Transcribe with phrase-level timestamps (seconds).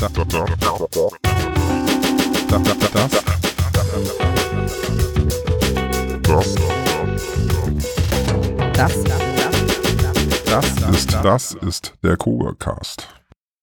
[0.00, 0.44] Das, das, das,
[10.46, 13.08] das, das ist das ist der Coworkcast.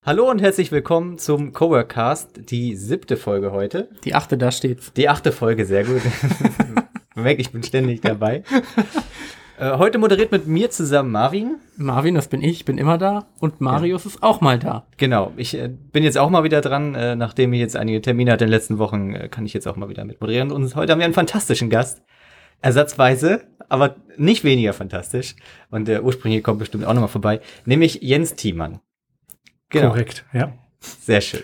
[0.06, 3.90] Hallo und herzlich willkommen zum Coworkcast, die siebte Folge heute.
[4.04, 4.94] Die achte, da steht's.
[4.94, 6.04] Die achte Folge, sehr gut.
[7.16, 8.44] Weg, ich bin ständig dabei.
[9.60, 11.56] Äh, heute moderiert mit mir zusammen Marvin.
[11.78, 13.26] Marvin, das bin ich, bin immer da.
[13.40, 14.12] Und Marius ja.
[14.12, 14.86] ist auch mal da.
[14.98, 16.94] Genau, ich äh, bin jetzt auch mal wieder dran.
[16.94, 19.68] Äh, nachdem ich jetzt einige Termine hatte in den letzten Wochen, äh, kann ich jetzt
[19.68, 20.52] auch mal wieder mit moderieren.
[20.52, 22.04] Und heute haben wir einen fantastischen Gast.
[22.62, 25.36] Ersatzweise, aber nicht weniger fantastisch.
[25.70, 27.40] Und der ursprüngliche kommt bestimmt auch nochmal vorbei.
[27.66, 28.80] Nämlich Jens Thiemann.
[29.70, 29.90] Genau.
[29.90, 30.54] Korrekt, ja.
[30.80, 31.44] Sehr schön.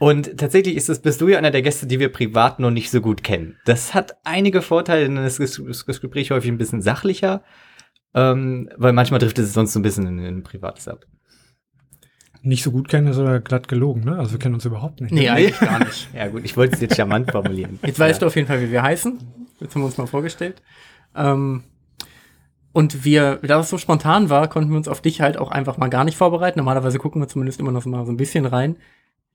[0.00, 2.90] Und tatsächlich ist es, bist du ja einer der Gäste, die wir privat noch nicht
[2.90, 3.58] so gut kennen.
[3.66, 7.44] Das hat einige Vorteile, denn es ist das Gespräch häufig ein bisschen sachlicher,
[8.14, 11.04] ähm, weil manchmal trifft es sonst so ein bisschen in, ein Privates ab.
[12.40, 14.18] Nicht so gut kennen ist aber glatt gelogen, ne?
[14.18, 15.12] Also wir kennen uns überhaupt nicht.
[15.12, 16.08] Nee, eigentlich gar nicht.
[16.14, 17.78] ja gut, ich wollte es jetzt charmant formulieren.
[17.82, 19.18] Jetzt weißt du auf jeden Fall, wie wir heißen.
[19.60, 20.62] Jetzt haben wir uns mal vorgestellt.
[21.14, 21.64] Ähm,
[22.72, 25.76] und wir, da das so spontan war, konnten wir uns auf dich halt auch einfach
[25.76, 26.58] mal gar nicht vorbereiten.
[26.58, 28.76] Normalerweise gucken wir zumindest immer noch mal so ein bisschen rein.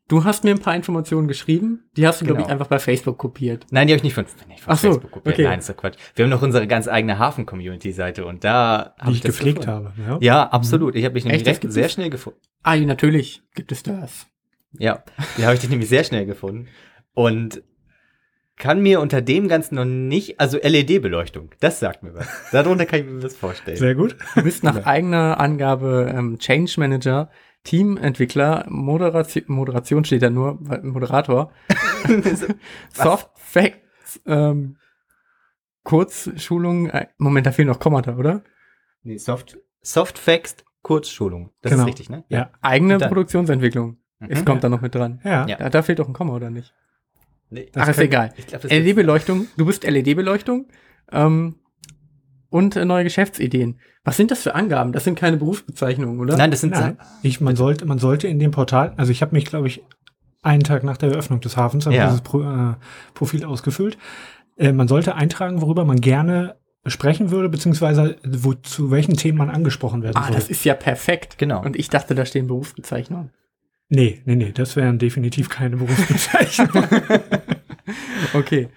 [0.08, 2.36] Du hast mir ein paar Informationen geschrieben, die hast du, genau.
[2.36, 3.66] glaube ich, einfach bei Facebook kopiert.
[3.72, 5.36] Nein, die habe ich nicht von, nicht von Ach so, Facebook kopiert.
[5.36, 5.44] Okay.
[5.45, 5.98] Nein, ist Quatsch.
[6.16, 9.89] Wir haben noch unsere ganz eigene Hafen-Community-Seite und da habe ich, ich gepflegt gefunden.
[9.98, 10.20] habe.
[10.22, 10.95] Ja, ja absolut.
[10.95, 12.39] Ich habe mich nämlich recht, sehr schnell gefunden.
[12.61, 14.28] Ah, natürlich gibt es das.
[14.78, 15.03] Ja,
[15.38, 16.67] die habe ich dich nämlich sehr schnell gefunden
[17.16, 17.64] und
[18.58, 22.28] kann mir unter dem Ganzen noch nicht, also LED-Beleuchtung, das sagt mir was.
[22.52, 23.78] Darunter kann ich mir das vorstellen.
[23.78, 24.16] Sehr gut.
[24.36, 24.86] Du bist nach ja.
[24.86, 27.30] eigener Angabe ähm, Change Manager
[27.66, 31.52] Teamentwickler, Moderation, Moderation steht da nur, Moderator,
[32.94, 34.77] Soft Facts, ähm,
[35.83, 38.43] Kurzschulung, äh, Moment, da fehlen noch Kommata, oder?
[39.03, 41.52] Nee, Soft, Soft Facts, Kurzschulung.
[41.61, 41.83] Das genau.
[41.83, 42.23] ist richtig, ne?
[42.30, 42.38] Ja.
[42.38, 42.52] ja.
[42.61, 43.97] Eigene Produktionsentwicklung.
[44.19, 44.27] Mhm.
[44.30, 45.19] Es kommt da noch mit dran.
[45.23, 45.47] Ja.
[45.47, 45.69] ja.
[45.69, 46.73] Da, fehlt doch ein Komma, oder nicht?
[47.49, 48.33] Nee, Ach, ist egal.
[48.63, 50.67] LED-Beleuchtung, du bist LED-Beleuchtung.
[51.11, 51.55] Ähm,
[52.55, 53.82] und äh, neue Geschäftsideen.
[54.05, 54.93] Was sind das für Angaben?
[54.93, 56.38] Das sind keine Berufsbezeichnungen, oder?
[56.38, 56.98] Nein, das sind Nein.
[57.21, 59.83] Ich, man sollte, man sollte in dem Portal, also ich habe mich, glaube ich,
[60.42, 62.05] einen Tag nach der Eröffnung des Hafens ja.
[62.05, 62.76] dieses Pro, äh,
[63.14, 63.98] Profil ausgefüllt.
[64.55, 66.55] Äh, man sollte eintragen, worüber man gerne
[66.86, 70.32] sprechen würde, beziehungsweise wo, zu welchen Themen man angesprochen werden ah, soll.
[70.32, 71.37] Ah, das ist ja perfekt.
[71.37, 71.61] Genau.
[71.61, 73.32] Und ich dachte, da stehen Berufsbezeichnungen.
[73.89, 76.87] Nee, nee, nee, das wären definitiv keine Berufsbezeichnungen.
[78.33, 78.70] okay.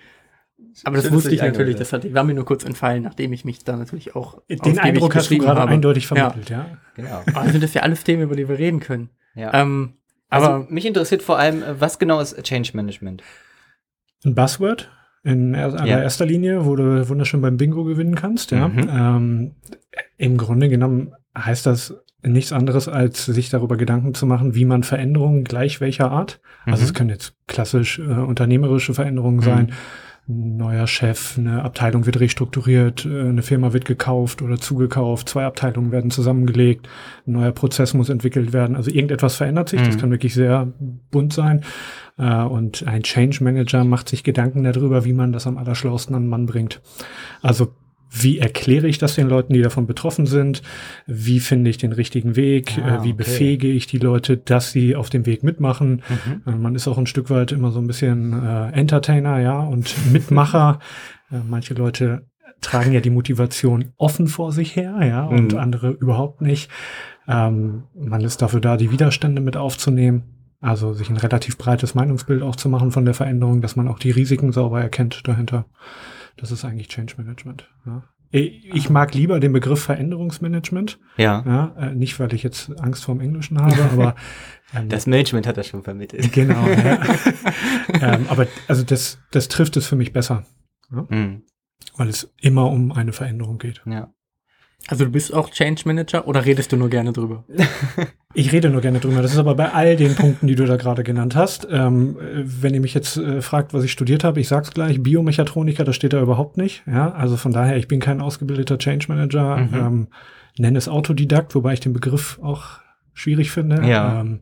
[0.85, 3.65] Aber das wusste ich natürlich, das hat, war mir nur kurz entfallen, nachdem ich mich
[3.65, 5.71] da natürlich auch Den Eindruck hast du gerade habe.
[5.71, 6.59] eindeutig vermittelt, ja.
[6.59, 6.79] ja.
[6.95, 7.23] Genau.
[7.35, 9.11] Aber sind das ja alles Themen, über die wir reden können.
[9.35, 9.53] Ja.
[9.55, 9.95] Ähm,
[10.29, 13.23] also aber mich interessiert vor allem, äh, was genau ist Change Management?
[14.25, 14.91] Ein Buzzword
[15.25, 16.31] in allererster ja.
[16.31, 18.69] Linie, wo du wunderschön beim Bingo gewinnen kannst, ja.
[18.69, 18.89] Mhm.
[18.91, 19.55] Ähm,
[20.17, 24.83] Im Grunde genommen heißt das nichts anderes, als sich darüber Gedanken zu machen, wie man
[24.83, 26.73] Veränderungen gleich welcher Art, also mhm.
[26.73, 29.43] also es können jetzt klassisch äh, unternehmerische Veränderungen mhm.
[29.43, 29.73] sein,
[30.29, 35.91] neuer Chef, eine Abteilung wird restrukturiert, äh, eine Firma wird gekauft oder zugekauft, zwei Abteilungen
[35.91, 36.87] werden zusammengelegt,
[37.27, 38.77] ein neuer Prozess muss entwickelt werden.
[38.77, 39.87] Also irgendetwas verändert sich, mhm.
[39.87, 40.71] das kann wirklich sehr
[41.11, 41.63] bunt sein.
[42.19, 46.25] Äh, und ein Change Manager macht sich Gedanken darüber, wie man das am allerschlausten an
[46.25, 46.83] den Mann bringt.
[47.41, 47.73] Also
[48.11, 50.63] wie erkläre ich das den Leuten, die davon betroffen sind?
[51.07, 52.79] Wie finde ich den richtigen Weg?
[52.79, 53.13] Ah, wie okay.
[53.13, 56.03] befähige ich die Leute, dass sie auf dem Weg mitmachen?
[56.09, 56.43] Mhm.
[56.47, 59.95] Äh, man ist auch ein Stück weit immer so ein bisschen äh, Entertainer, ja, und
[60.13, 60.79] Mitmacher.
[61.31, 62.27] äh, manche Leute
[62.61, 65.59] tragen ja die Motivation offen vor sich her, ja, und mhm.
[65.59, 66.71] andere überhaupt nicht.
[67.29, 70.23] Ähm, man ist dafür da, die Widerstände mit aufzunehmen.
[70.61, 74.01] Also sich ein relativ breites Meinungsbild auch zu machen von der Veränderung, dass man auch
[74.01, 75.67] die Risiken sauber erkennt dahinter.
[76.39, 77.69] Das ist eigentlich Change Management.
[77.87, 78.03] Ja.
[78.31, 80.99] Ich mag lieber den Begriff Veränderungsmanagement.
[81.17, 81.43] Ja.
[81.47, 84.15] ja äh, nicht, weil ich jetzt Angst vorm Englischen habe, aber
[84.75, 86.31] ähm, das Management hat er schon vermittelt.
[86.33, 86.67] Genau.
[86.69, 87.01] Ja.
[88.03, 90.45] ähm, aber also das, das trifft es für mich besser,
[90.93, 91.07] ja?
[91.09, 91.43] mhm.
[91.97, 93.83] weil es immer um eine Veränderung geht.
[93.87, 94.13] Ja.
[94.87, 97.45] Also du bist auch Change Manager oder redest du nur gerne drüber?
[98.35, 99.21] ich rede nur gerne drüber.
[99.21, 101.67] Das ist aber bei all den Punkten, die du da gerade genannt hast.
[101.71, 105.85] Ähm, wenn ihr mich jetzt äh, fragt, was ich studiert habe, ich sag's gleich, Biomechatroniker,
[105.85, 106.85] das steht da überhaupt nicht.
[106.87, 109.75] Ja, also von daher, ich bin kein ausgebildeter Change Manager, mhm.
[109.75, 110.09] ähm,
[110.57, 112.79] nenne es Autodidakt, wobei ich den Begriff auch
[113.13, 113.87] schwierig finde.
[113.87, 114.21] Ja.
[114.21, 114.41] Ähm,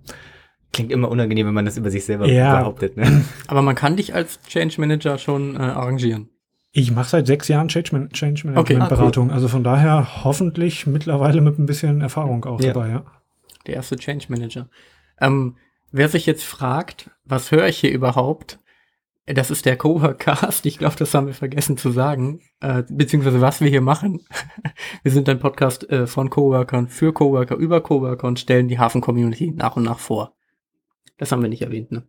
[0.72, 2.60] Klingt immer unangenehm, wenn man das über sich selber ja.
[2.60, 2.96] behauptet.
[2.96, 3.24] Ne?
[3.46, 6.28] Aber man kann dich als Change Manager schon äh, arrangieren.
[6.78, 8.76] Ich mache seit sechs Jahren Change, Man Change Management okay.
[8.76, 9.28] Ah, Beratung.
[9.28, 9.32] Cool.
[9.32, 12.74] Also von daher hoffentlich mittlerweile mit ein bisschen Erfahrung auch ja.
[12.74, 13.04] dabei, ja.
[13.66, 14.68] Der erste Change Manager.
[15.18, 15.56] Ähm,
[15.90, 18.58] wer sich jetzt fragt, was höre ich hier überhaupt?
[19.24, 20.66] Das ist der Coworkcast.
[20.66, 22.40] Ich glaube, das haben wir vergessen zu sagen.
[22.60, 24.26] Äh, beziehungsweise was wir hier machen.
[25.02, 29.50] wir sind ein Podcast äh, von Coworkern für Coworker über Coworker und stellen die Hafen-Community
[29.52, 30.34] nach und nach vor.
[31.16, 32.06] Das haben wir nicht erwähnt, ne?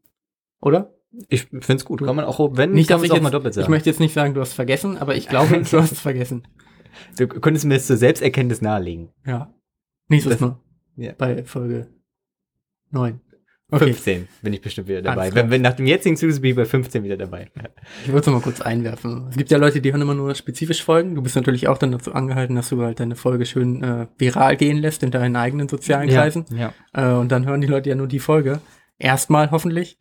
[0.59, 0.96] Oder?
[1.29, 2.03] Ich find's gut.
[2.03, 3.65] Kann man auch, wenn, Nicht, kann ich auch jetzt, mal doppelt sagen.
[3.65, 6.47] ich möchte jetzt nicht sagen, du hast vergessen, aber ich glaube, du hast es vergessen.
[7.17, 9.09] du könntest mir das zur Selbsterkenntnis nahelegen.
[9.25, 9.53] Ja.
[10.09, 10.59] Nächstes Das- Mal.
[10.95, 11.13] Ja.
[11.17, 11.87] Bei Folge
[12.91, 13.19] 9.
[13.69, 13.85] Okay.
[13.91, 15.33] 15 bin ich bestimmt wieder dabei.
[15.35, 17.51] Wenn, wenn nach dem jetzigen Zyklus bin ich bei 15 wieder dabei.
[18.03, 19.27] Ich würde es mal kurz einwerfen.
[19.29, 21.15] Es gibt ja Leute, die hören immer nur spezifisch Folgen.
[21.15, 24.55] Du bist natürlich auch dann dazu angehalten, dass du halt deine Folge schön äh, viral
[24.55, 26.45] gehen lässt in deinen eigenen sozialen Kreisen.
[26.55, 26.73] Ja.
[26.93, 28.61] Äh, und dann hören die Leute ja nur die Folge.
[28.99, 29.97] Erstmal hoffentlich.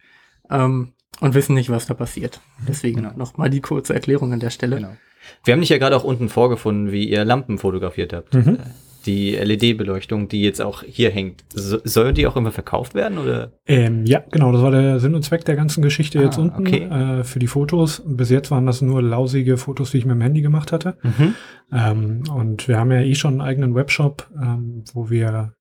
[0.49, 2.41] Ähm, und wissen nicht, was da passiert.
[2.69, 3.17] Deswegen Genau.
[3.17, 4.77] nochmal die kurze Erklärung an der Stelle.
[4.77, 4.97] Genau.
[5.45, 8.35] Wir haben dich ja gerade auch unten vorgefunden, wie ihr Lampen fotografiert habt.
[8.35, 8.59] Mhm.
[9.07, 11.45] Die LED-Beleuchtung, die jetzt auch hier hängt.
[11.55, 13.53] So, soll die auch immer verkauft werden oder?
[13.65, 16.61] Ähm, ja, genau, das war der Sinn und Zweck der ganzen Geschichte Ah, jetzt unten
[16.67, 16.83] okay.
[17.21, 18.03] äh, für die Fotos.
[18.05, 20.97] Bis jetzt waren das nur lausige Fotos, die ich mit dem Handy gemacht hatte.
[21.73, 25.53] Ähm, und wir haben ja eh schon einen eigenen Webshop, ähm, wo wir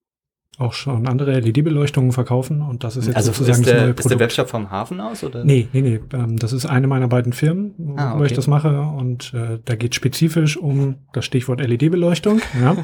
[0.57, 3.89] auch schon andere LED-Beleuchtungen verkaufen und das ist jetzt Also sozusagen ist das der, neue
[3.91, 4.19] ist der Produkt.
[4.21, 5.43] Webshop vom Hafen aus oder?
[5.43, 5.99] Nee, nee, nee.
[6.13, 8.35] Ähm, das ist eine meiner beiden Firmen, wo Ah, wo ich okay.
[8.35, 8.79] das mache.
[8.81, 12.39] Und äh, da geht spezifisch um das Stichwort LED-Beleuchtung.
[12.61, 12.75] ja.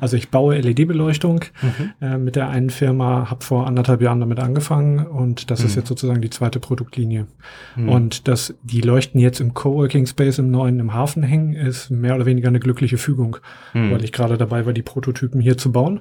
[0.00, 1.90] Also ich baue LED-Beleuchtung Mhm.
[2.00, 5.80] äh, mit der einen Firma, habe vor anderthalb Jahren damit angefangen und das ist Mhm.
[5.80, 7.26] jetzt sozusagen die zweite Produktlinie.
[7.74, 7.88] Hm.
[7.88, 12.14] Und dass die Leuchten jetzt im Coworking Space im neuen im Hafen hängen, ist mehr
[12.16, 13.36] oder weniger eine glückliche Fügung,
[13.72, 13.92] Hm.
[13.92, 16.00] weil ich gerade dabei war, die Prototypen hier zu bauen.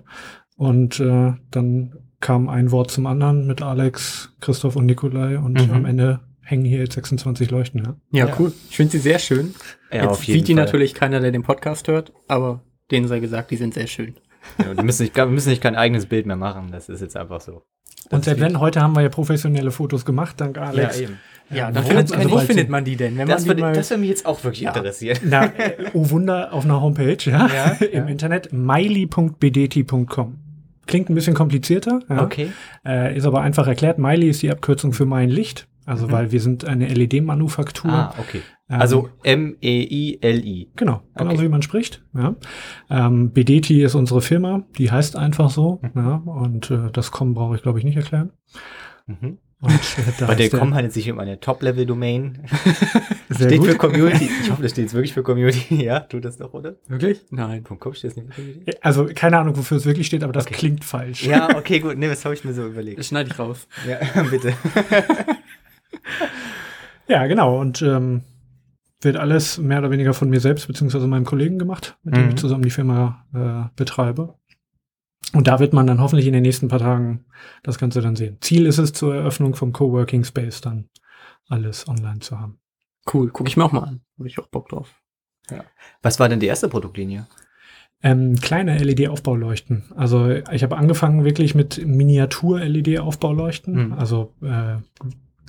[0.60, 5.74] Und äh, dann kam ein Wort zum anderen mit Alex, Christoph und Nikolai und Mhm.
[5.74, 7.82] am Ende hängen hier jetzt 26 Leuchten.
[7.86, 7.96] Ja.
[8.12, 8.36] Ja, Ja.
[8.40, 8.52] cool.
[8.70, 9.56] Ich finde sie sehr schön.
[9.90, 10.66] ja, Jetzt auf jeden sieht die Fall.
[10.66, 12.62] natürlich keiner, der den Podcast hört, aber
[12.92, 14.16] denen sei gesagt, die sind sehr schön.
[14.58, 16.72] Ja, die müssen nicht, wir müssen nicht kein eigenes Bild mehr machen.
[16.72, 17.62] Das ist jetzt einfach so.
[18.10, 21.00] Und selbst wenn, heute haben wir ja professionelle Fotos gemacht, dank Alex.
[21.00, 21.20] eben.
[21.52, 23.18] Ja, dann wo findet, also wo findet man die denn?
[23.18, 24.76] Wenn Das man die würde, das mich jetzt auch wirklich Ja.
[24.76, 25.18] interessieren.
[25.24, 28.06] Na, äh, oh Wunder, auf einer Homepage, ja, Ja, im ja.
[28.08, 30.38] Internet, miley.bdeti.com.
[30.90, 32.24] Klingt ein bisschen komplizierter, ja.
[32.24, 32.52] Okay.
[32.86, 33.98] Äh, ist aber einfach erklärt.
[34.00, 35.68] Miley ist die Abkürzung für mein Licht.
[35.86, 36.12] Also, Mhm.
[36.12, 37.90] weil wir sind eine LED-Manufaktur.
[37.92, 38.42] Ah, okay.
[38.68, 40.72] Also M-E-I-L-I.
[40.76, 41.46] Genau, genauso Okay.
[41.46, 42.04] wie man spricht.
[42.16, 42.36] Ja.
[42.92, 45.80] Ähm, BDT ist unsere Firma, die heißt einfach so.
[45.82, 45.92] Mhm.
[45.96, 48.32] Ja, und äh, das Com brauche ich, glaube ich, nicht erklären.
[49.08, 49.40] Mhm.
[49.62, 49.78] Und, äh,
[50.20, 52.44] da Bei der Com handelt es sich um eine Top-Level-Domain.
[53.36, 53.68] Steht gut.
[53.72, 54.30] für Community.
[54.42, 55.76] Ich hoffe, das steht jetzt wirklich für Community.
[55.84, 56.76] Ja, tut das doch, oder?
[56.88, 57.22] Wirklich?
[57.30, 57.64] Nein.
[57.64, 58.72] .com steht es nicht für Community?
[58.82, 60.56] Also keine Ahnung, wofür es wirklich steht, aber das Okay.
[60.56, 61.24] klingt falsch.
[61.26, 61.98] Ja, okay, gut.
[61.98, 63.04] Nee, das habe ich mir so Das überlegt.
[63.06, 63.68] schneide ich raus.
[63.88, 64.54] Ja, bitte.
[67.08, 67.60] Ja, genau.
[67.60, 68.22] Und ähm,
[69.02, 72.30] wird alles mehr oder weniger von mir selbst beziehungsweise meinem Kollegen gemacht, mit dem Mhm.
[72.30, 74.36] ich zusammen die Firma äh, betreibe.
[75.34, 77.26] Und da wird man dann hoffentlich in den nächsten paar Tagen
[77.64, 78.38] das Ganze dann sehen.
[78.42, 80.90] Ziel ist es zur Eröffnung vom Coworking Space dann
[81.48, 82.60] alles online zu haben.
[83.12, 84.02] Cool, gucke ich mir auch mal an.
[84.18, 84.96] Habe ich auch Bock drauf.
[86.02, 87.28] Was war denn die erste Produktlinie?
[88.02, 89.84] Ähm, kleine LED-Aufbauleuchten.
[89.96, 93.88] Also ich habe angefangen wirklich mit Miniatur-LED-Aufbauleuchten.
[93.88, 93.94] Mhm.
[93.94, 94.78] Also äh,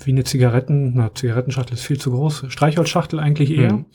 [0.05, 2.47] wie eine Zigaretten, na, Zigarettenschachtel ist viel zu groß.
[2.49, 3.75] Streichholzschachtel eigentlich eher.
[3.75, 3.87] Mhm.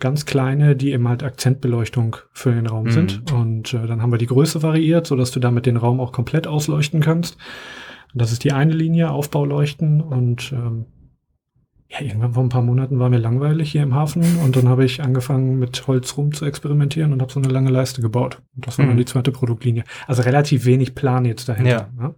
[0.00, 2.90] Ganz kleine, die eben halt Akzentbeleuchtung für den Raum Mhm.
[2.90, 3.32] sind.
[3.32, 6.46] Und äh, dann haben wir die Größe variiert, sodass du damit den Raum auch komplett
[6.46, 7.36] ausleuchten kannst.
[8.12, 10.00] Und das ist die eine Linie, Aufbauleuchten.
[10.00, 10.86] Und ähm,
[11.88, 14.84] ja, irgendwann vor ein paar Monaten war mir langweilig hier im Hafen und dann habe
[14.84, 18.40] ich angefangen mit Holz rum zu experimentieren und habe so eine lange Leiste gebaut.
[18.54, 18.98] Und das war dann Mhm.
[18.98, 19.82] die zweite Produktlinie.
[20.06, 21.90] Also relativ wenig Plan jetzt dahinter.
[21.98, 22.14] Ne?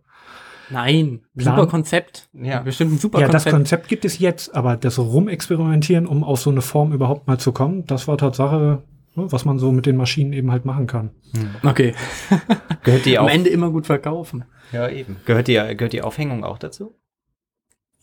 [0.70, 2.28] Nein, Plan- super Konzept.
[2.32, 2.60] Ja.
[2.60, 3.54] Bestimmt ein super Ja, das Konzept.
[3.56, 7.52] Konzept gibt es jetzt, aber das Rumexperimentieren, um auf so eine Form überhaupt mal zu
[7.52, 8.82] kommen, das war Tatsache,
[9.14, 11.10] ne, was man so mit den Maschinen eben halt machen kann.
[11.64, 11.94] Okay.
[12.84, 13.28] Gehört die Am?
[13.28, 14.44] Ende immer gut verkaufen.
[14.72, 15.16] Ja, eben.
[15.26, 16.94] Gehört die, gehört die Aufhängung auch dazu?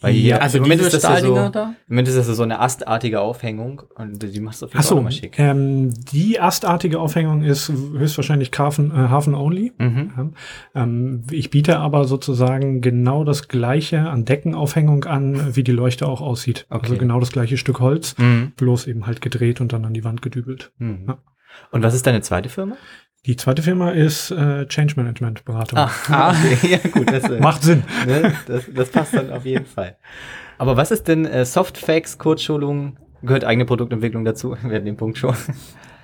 [0.01, 1.73] Weil Ja, hier, Also im Moment ist das ja so, da?
[1.87, 4.83] Im Moment ist das ja so eine astartige Aufhängung und die macht es auf jeden
[4.83, 5.37] Fall mal schick.
[5.37, 9.73] ähm, die astartige Aufhängung ist höchstwahrscheinlich Hafen, äh, Hafen only.
[9.77, 10.11] Mhm.
[10.75, 10.83] Ja.
[10.83, 16.21] Ähm, ich biete aber sozusagen genau das gleiche an Deckenaufhängung an, wie die Leuchte auch
[16.21, 16.65] aussieht.
[16.69, 16.81] Okay.
[16.83, 18.53] Also genau das gleiche Stück Holz, Mhm.
[18.55, 20.71] bloß eben halt gedreht und dann an die Wand gedübelt.
[20.77, 21.05] Mhm.
[21.09, 21.17] Ja.
[21.71, 22.75] Und was ist deine zweite Firma?
[23.29, 25.77] Die zweite Firma ist äh, Change Management Beratung.
[26.09, 26.67] ah okay.
[26.67, 27.83] ja gut, das, äh, Macht Sinn.
[28.07, 29.97] ne, das, das passt dann auf jeden Fall.
[30.57, 32.97] Aber was ist denn äh, Softfacts, Kurzschulung?
[33.21, 34.57] Gehört eigene Produktentwicklung dazu?
[34.63, 35.35] Wir hatten den Punkt schon.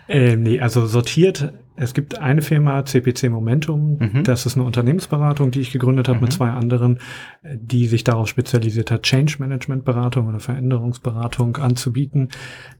[0.07, 1.51] Ähm, nee, also sortiert.
[1.77, 3.97] Es gibt eine Firma, CPC Momentum.
[3.99, 4.23] Mhm.
[4.23, 6.23] Das ist eine Unternehmensberatung, die ich gegründet habe Mhm.
[6.23, 6.99] mit zwei anderen,
[7.43, 12.29] die sich darauf spezialisiert hat, Change Management Beratung oder Veränderungsberatung anzubieten.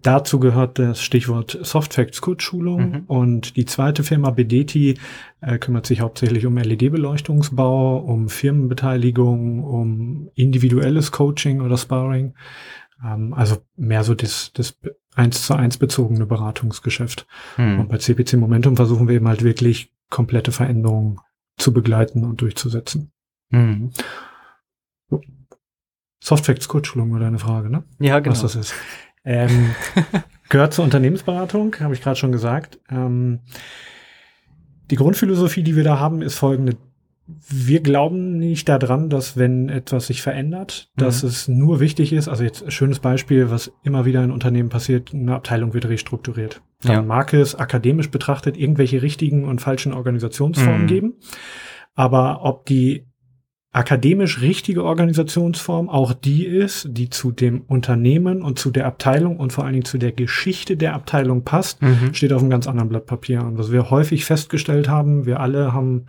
[0.01, 2.91] Dazu gehört das Stichwort Softfacts Kurzschulung.
[2.91, 3.03] Mhm.
[3.07, 4.97] Und die zweite Firma, Bedeti,
[5.41, 12.33] äh, kümmert sich hauptsächlich um LED-Beleuchtungsbau, um Firmenbeteiligung, um individuelles Coaching oder Sparring.
[13.03, 14.77] Ähm, also mehr so das, das
[15.15, 17.25] eins zu eins bezogene Beratungsgeschäft.
[17.57, 17.87] Und Hm.
[17.87, 21.19] bei CPC Momentum versuchen wir eben halt wirklich komplette Veränderungen
[21.57, 23.11] zu begleiten und durchzusetzen.
[23.51, 23.91] Hm.
[25.09, 25.21] So.
[26.23, 27.83] Softfacts Kurzschulung war deine Frage, ne?
[27.99, 28.33] Ja, genau.
[28.33, 28.73] Was das ist.
[29.23, 29.73] Ähm,
[30.49, 32.79] gehört zur Unternehmensberatung, habe ich gerade schon gesagt.
[32.89, 33.39] Ähm,
[34.91, 36.77] die Grundphilosophie, die wir da haben, ist folgende.
[37.27, 41.29] Wir glauben nicht daran, dass wenn etwas sich verändert, dass Mhm.
[41.29, 45.11] es nur wichtig ist, also jetzt ein schönes Beispiel, was immer wieder in Unternehmen passiert,
[45.13, 46.61] eine Abteilung wird restrukturiert.
[46.83, 47.01] Dann Ja.
[47.01, 50.87] mag es akademisch betrachtet irgendwelche richtigen und falschen Organisationsformen Mhm.
[50.87, 51.13] geben.
[51.95, 53.05] Aber ob die
[53.71, 59.51] akademisch richtige Organisationsform auch die ist, die zu dem Unternehmen und zu der Abteilung und
[59.51, 62.13] vor allen Dingen zu der Geschichte der Abteilung passt, Mhm.
[62.13, 63.41] steht auf einem ganz anderen Blatt Papier.
[63.41, 66.05] Und was wir häufig festgestellt haben, wir alle haben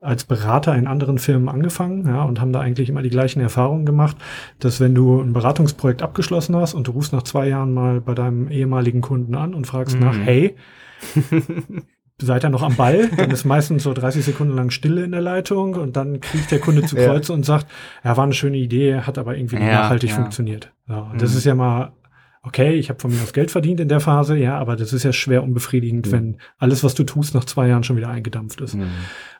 [0.00, 3.84] als Berater in anderen Firmen angefangen, ja, und haben da eigentlich immer die gleichen Erfahrungen
[3.84, 4.16] gemacht,
[4.60, 8.14] dass wenn du ein Beratungsprojekt abgeschlossen hast und du rufst nach zwei Jahren mal bei
[8.14, 10.04] deinem ehemaligen Kunden an und fragst Mhm.
[10.04, 10.54] nach, hey,
[12.20, 13.08] seid ihr noch am Ball?
[13.16, 16.58] Dann ist meistens so 30 Sekunden lang Stille in der Leitung und dann kriegt der
[16.60, 17.06] Kunde zu Ja.
[17.06, 17.66] Kreuz und sagt,
[18.04, 20.16] ja, war eine schöne Idee, hat aber irgendwie nicht Ja, nachhaltig ja.
[20.16, 20.72] funktioniert.
[20.88, 21.18] Und Mhm.
[21.18, 21.92] Das ist ja mal,
[22.42, 25.02] okay, ich habe von mir aus Geld verdient in der Phase, ja, aber das ist
[25.02, 26.12] ja schwer unbefriedigend, Mhm.
[26.12, 28.74] wenn alles, was du tust, nach zwei Jahren schon wieder eingedampft ist.
[28.74, 28.86] Mhm.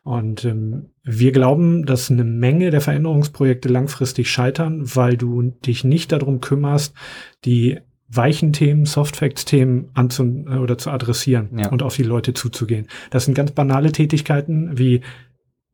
[0.03, 6.13] Und ähm, wir glauben, dass eine Menge der Veränderungsprojekte langfristig scheitern, weil du dich nicht
[6.13, 6.95] darum kümmerst,
[7.45, 7.79] die
[8.11, 11.69] weichen Themen, Softfacts-Themen anzu äh, oder zu adressieren Ja.
[11.69, 12.87] und auf die Leute zuzugehen.
[13.11, 15.03] Das sind ganz banale Tätigkeiten wie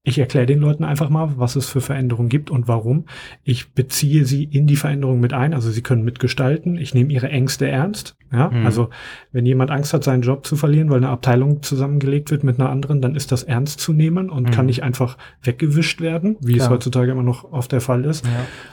[0.07, 3.07] ich erkläre den Leuten einfach mal, was es für Veränderungen gibt und warum.
[3.43, 6.77] Ich beziehe sie in die Veränderung mit ein, also sie können mitgestalten.
[6.77, 8.15] Ich nehme ihre Ängste ernst.
[8.31, 8.67] Ja, Mhm.
[8.67, 8.91] also
[9.33, 12.69] wenn jemand Angst hat, seinen Job zu verlieren, weil eine Abteilung zusammengelegt wird mit einer
[12.69, 14.51] anderen, dann ist das ernst zu nehmen und Mhm.
[14.51, 16.71] kann nicht einfach weggewischt werden, wie es Klar.
[16.73, 18.27] heutzutage immer noch oft der Fall ist.
[18.27, 18.33] Ja.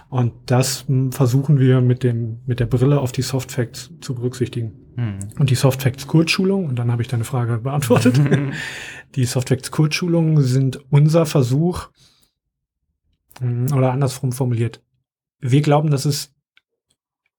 [0.10, 4.74] Und das mh, versuchen wir mit dem, mit der Brille auf die Softfacts zu berücksichtigen.
[4.98, 5.20] Mhm.
[5.40, 8.20] Und die Softfacts Kurzschulung, und dann habe ich deine Frage beantwortet.
[9.16, 11.90] Die Softfacts Kurzschulungen sind unser Versuch,
[13.40, 14.82] mh, oder andersrum formuliert.
[15.40, 16.34] Wir glauben, dass es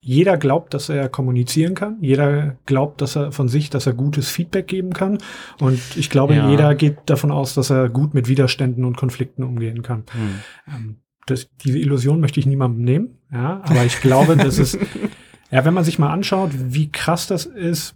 [0.05, 1.99] jeder glaubt, dass er kommunizieren kann.
[2.01, 5.19] Jeder glaubt, dass er von sich, dass er gutes Feedback geben kann.
[5.61, 6.51] Und ich glaube, Ja.
[6.51, 10.01] jeder geht davon aus, dass er gut mit Widerständen und Konflikten umgehen kann.
[10.13, 10.35] Mhm.
[10.75, 13.19] Ähm, das, diese Illusion möchte ich niemandem nehmen.
[13.31, 14.77] Ja, aber ich glaube, dass es,
[15.53, 17.95] ja, wenn man sich mal anschaut, wie krass das ist,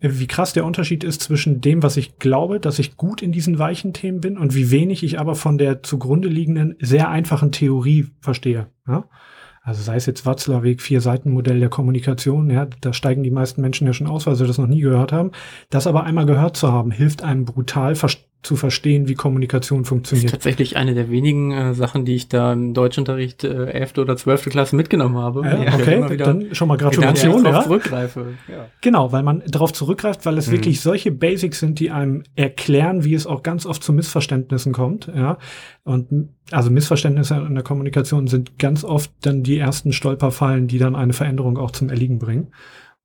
[0.00, 3.58] wie krass der Unterschied ist zwischen dem, was ich glaube, dass ich gut in diesen
[3.58, 8.06] weichen Themen bin und wie wenig ich aber von der zugrunde liegenden, sehr einfachen Theorie
[8.20, 8.68] verstehe.
[8.86, 9.04] Ja?
[9.62, 13.92] Also sei es jetzt Watzlawick, Vier-Seiten-Modell der Kommunikation, ja, da steigen die meisten Menschen ja
[13.92, 15.32] schon aus, weil sie das noch nie gehört haben.
[15.68, 17.94] Das aber einmal gehört zu haben, hilft einem brutal
[18.42, 20.30] zu verstehen, wie Kommunikation Das ist funktioniert.
[20.30, 23.98] tatsächlich eine der wenigen äh, Sachen, die ich da im Deutschunterricht äh, 11.
[23.98, 24.44] oder 12.
[24.50, 25.42] Klasse mitgenommen habe.
[25.44, 27.62] Ja, Und ich okay, wieder dann schon mal Gratulation, ja.
[27.62, 28.34] zurückgreife.
[28.48, 28.66] Ja.
[28.80, 30.52] Genau, weil man darauf zurückgreift, weil es Mhm.
[30.52, 35.10] wirklich solche Basics sind, die einem erklären, wie es auch ganz oft zu Missverständnissen kommt.
[35.14, 35.38] Ja,
[35.82, 40.94] und also Missverständnisse in der Kommunikation sind ganz oft dann die ersten Stolperfallen, die dann
[40.94, 42.48] eine Veränderung auch zum Erliegen bringen.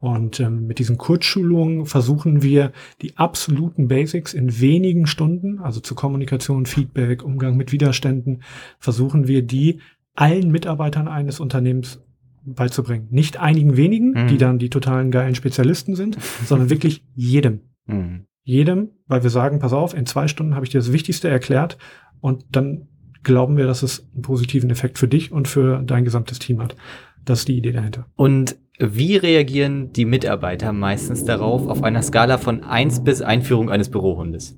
[0.03, 5.95] Und ähm, mit diesen Kurzschulungen versuchen wir die absoluten Basics in wenigen Stunden, also zu
[5.95, 8.43] Kommunikation, Feedback, Umgang mit Widerständen,
[8.79, 9.79] versuchen wir die
[10.13, 12.03] allen Mitarbeitern eines Unternehmens
[12.43, 13.07] beizubringen.
[13.11, 14.27] Nicht einigen wenigen, Mhm.
[14.27, 17.61] die dann die totalen geilen Spezialisten sind, sondern wirklich jedem.
[17.85, 18.25] Mhm.
[18.43, 21.77] Jedem, weil wir sagen, pass auf, in zwei Stunden habe ich dir das Wichtigste erklärt
[22.19, 22.89] und dann
[23.23, 26.75] glauben wir, dass es einen positiven Effekt für dich und für dein gesamtes Team hat.
[27.25, 28.05] Das ist die Idee dahinter.
[28.15, 33.89] Und wie reagieren die Mitarbeiter meistens darauf auf einer Skala von 1 bis Einführung eines
[33.89, 34.57] Bürohundes?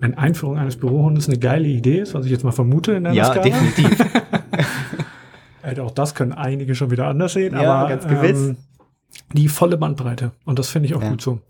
[0.00, 3.12] Wenn Einführung eines Bürohundes eine geile Idee ist, was ich jetzt mal vermute in der
[3.12, 3.98] Ja, Skala, definitiv.
[5.62, 8.48] äh, auch das können einige schon wieder anders sehen, Ja, aber ganz gewiss.
[8.48, 8.56] Ähm,
[9.32, 10.32] die volle Bandbreite.
[10.44, 11.10] Und das finde ich auch Ja.
[11.10, 11.40] gut so.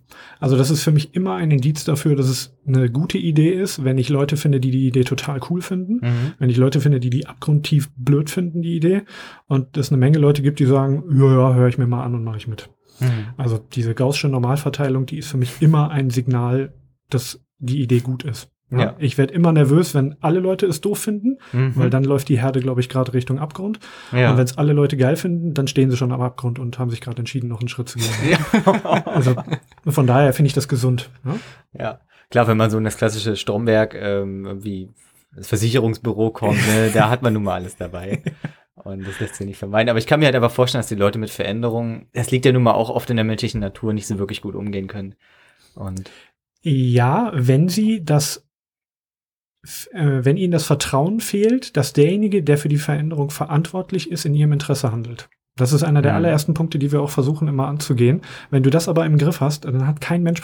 [0.40, 3.82] Also das ist für mich immer ein Indiz dafür, dass es eine gute Idee ist,
[3.84, 5.94] wenn ich Leute finde, die die Idee total cool finden.
[6.06, 6.32] Mhm.
[6.38, 9.02] Wenn ich Leute finde, die die abgrundtief blöd finden, die Idee.
[9.46, 12.14] Und es eine Menge Leute gibt, die sagen, ja, ja, höre ich mir mal an
[12.14, 12.68] und mache ich mit.
[13.00, 13.06] Mhm.
[13.36, 16.74] Also diese gaußsche Normalverteilung, die ist für mich immer ein Signal,
[17.10, 18.48] dass die Idee gut ist.
[18.72, 18.78] Ja?
[18.80, 18.94] Ja.
[18.98, 21.72] Ich werde immer nervös, wenn alle Leute es doof finden, Mhm.
[21.76, 23.78] weil dann läuft die Herde, glaube ich, gerade Richtung Abgrund.
[24.12, 24.30] ja.
[24.32, 26.90] Und wenn es alle Leute geil finden, dann stehen sie schon am Abgrund und haben
[26.90, 28.38] sich gerade entschieden, noch einen Schritt zu gehen.
[29.04, 29.34] Also
[29.86, 31.10] von daher finde ich das gesund.
[31.24, 31.36] Ja?
[31.78, 32.00] Ja,
[32.30, 34.88] klar, wenn man so in das klassische Stromberg ähm, wie
[35.36, 38.22] das Versicherungsbüro kommt, ne, da hat man nun mal alles dabei.
[38.74, 39.90] Und das lässt sich nicht vermeiden.
[39.90, 42.52] Aber ich kann mir halt aber vorstellen, dass die Leute mit Veränderungen, das liegt ja
[42.52, 45.14] nun mal auch oft in der menschlichen Natur, nicht so wirklich gut umgehen können.
[45.74, 46.10] Und
[46.62, 48.46] Ja, wenn sie das,
[49.92, 54.34] äh, wenn ihnen das Vertrauen fehlt, dass derjenige, der für die Veränderung verantwortlich ist, in
[54.34, 55.28] ihrem Interesse handelt.
[55.56, 56.16] Das ist einer der Mhm.
[56.16, 58.22] allerersten Punkte, die wir auch versuchen immer anzugehen.
[58.50, 60.40] Wenn du das aber im Griff hast, dann hat kein Mensch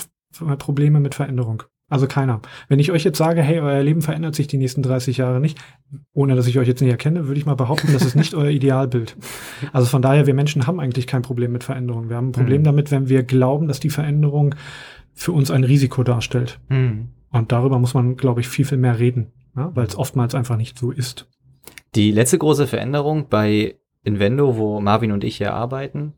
[0.59, 1.63] Probleme mit Veränderung.
[1.91, 2.43] Also keiner.
[2.69, 5.59] Wenn ich euch jetzt sage, hey, euer Leben verändert sich die nächsten 30 Jahre nicht,
[6.13, 8.51] ohne dass ich euch jetzt nicht erkenne, würde ich mal behaupten, das ist nicht euer
[8.51, 9.17] Idealbild.
[9.73, 12.11] Also von daher, wir Menschen haben eigentlich kein Problem mit Veränderung.
[12.11, 12.65] Wir haben ein Problem Mhm.
[12.65, 14.55] damit, wenn wir glauben, dass die Veränderung
[15.15, 16.61] für uns ein Risiko darstellt.
[16.69, 17.09] Hm.
[17.31, 19.71] Und darüber muss man, glaube ich, viel, viel mehr reden, ja?
[19.75, 21.29] weil es oftmals einfach nicht so ist.
[21.95, 26.15] Die letzte große Veränderung bei Invendo, wo Marvin und ich hier arbeiten,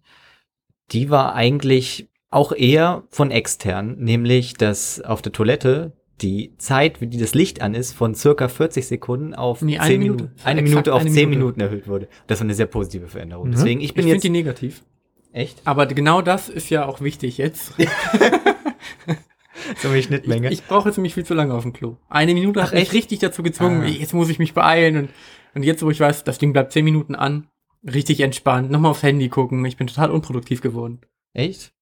[0.92, 7.06] die war eigentlich auch eher von extern, nämlich dass auf der Toilette die Zeit, wie
[7.06, 10.44] die das Licht an ist, von circa 40 Sekunden auf Nee, 10 eine Minuten, Minute.
[10.44, 11.38] eine Minute auf eine 10 Minute.
[11.38, 12.08] Minuten erhöht wurde.
[12.26, 13.48] Das war eine sehr positive Veränderung.
[13.48, 13.52] Mhm.
[13.52, 14.84] Deswegen, ich bin ich finde jetzt die negativ.
[15.32, 17.72] echt Aber genau das ist ja auch wichtig jetzt.
[19.76, 20.48] so eine Schnittmenge.
[20.48, 21.96] Ich, ich brauche jetzt nämlich viel zu lange auf dem Klo.
[22.08, 23.86] Eine Minute hat mich richtig dazu gezwungen, Ah.
[23.86, 24.96] jetzt muss ich mich beeilen.
[24.96, 25.08] Und,
[25.54, 27.46] und jetzt, wo ich weiß, das Ding bleibt zehn Minuten an,
[27.84, 29.64] richtig entspannt, nochmal aufs Handy gucken.
[29.64, 31.00] Ich bin total unproduktiv geworden.
[31.34, 31.72] echt?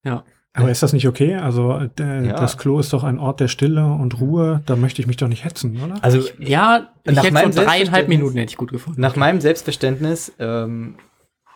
[0.54, 1.36] Aber ist das nicht okay?
[1.36, 2.32] Also äh, Ja.
[2.40, 4.62] das Klo ist doch ein Ort der Stille und Ruhe.
[4.66, 6.02] Da möchte ich mich doch nicht hetzen, oder?
[6.02, 9.00] Also Ja, ich Nach hätte meinem so dreieinhalb Selbstverständnis- Minuten hätte ich gut gefunden.
[9.00, 10.96] Nach meinem Selbstverständnis ähm,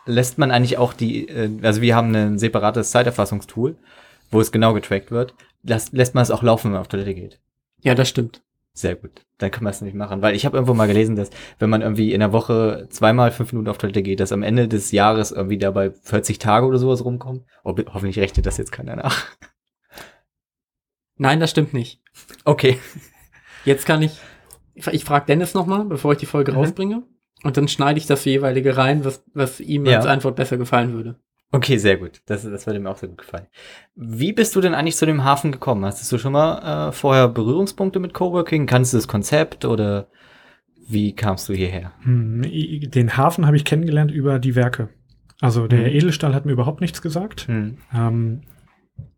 [0.07, 3.77] lässt man eigentlich auch die, äh, also wir haben ein separates Zeiterfassungstool,
[4.31, 5.35] wo es genau getrackt wird.
[5.63, 7.41] Lässt, lässt man es auch laufen, wenn man auf Toilette geht.
[7.81, 8.43] Ja, das stimmt.
[8.75, 9.25] Sehr gut.
[9.39, 10.23] Dann kann man es nicht machen.
[10.23, 13.53] Weil ich habe irgendwo mal gelesen, dass wenn man irgendwie in der Woche zweimal fünf
[13.53, 17.05] Minuten auf Toilette geht, dass am Ende des Jahres irgendwie dabei 40 Tage oder sowas
[17.05, 17.45] rumkommen.
[17.65, 19.27] Oh, hoffentlich rechnet das jetzt keiner nach.
[21.17, 22.01] Nein, das stimmt nicht.
[22.45, 22.79] Okay.
[23.65, 24.19] Jetzt kann ich,
[24.75, 26.59] ich, ich frage Dennis nochmal, bevor ich die Folge Mhm.
[26.59, 27.03] rausbringe.
[27.45, 29.99] Und dann schneide ich das jeweilige rein, was, was ihm Ja.
[29.99, 31.17] als Antwort besser gefallen würde.
[31.55, 32.23] Okay, sehr gut.
[32.27, 33.47] Das, das würde mir auch sehr gut gefallen.
[33.95, 35.85] Wie bist du denn eigentlich zu dem Hafen gekommen?
[35.85, 38.67] Hast du schon mal äh, vorher Berührungspunkte mit Coworking?
[38.67, 40.09] Kannst du das Konzept oder
[40.89, 41.93] wie kamst du hierher?
[42.03, 42.43] Hm,
[42.91, 44.89] Den Hafen habe ich kennengelernt über die Werke.
[45.41, 45.87] Also der Mhm.
[45.97, 47.47] Edelstahl hat mir überhaupt nichts gesagt.
[47.49, 47.79] Hm.
[47.95, 48.41] Ähm,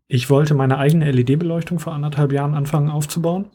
[0.07, 3.45] ich wollte meine eigene LED-Beleuchtung vor anderthalb Jahren anfangen aufzubauen.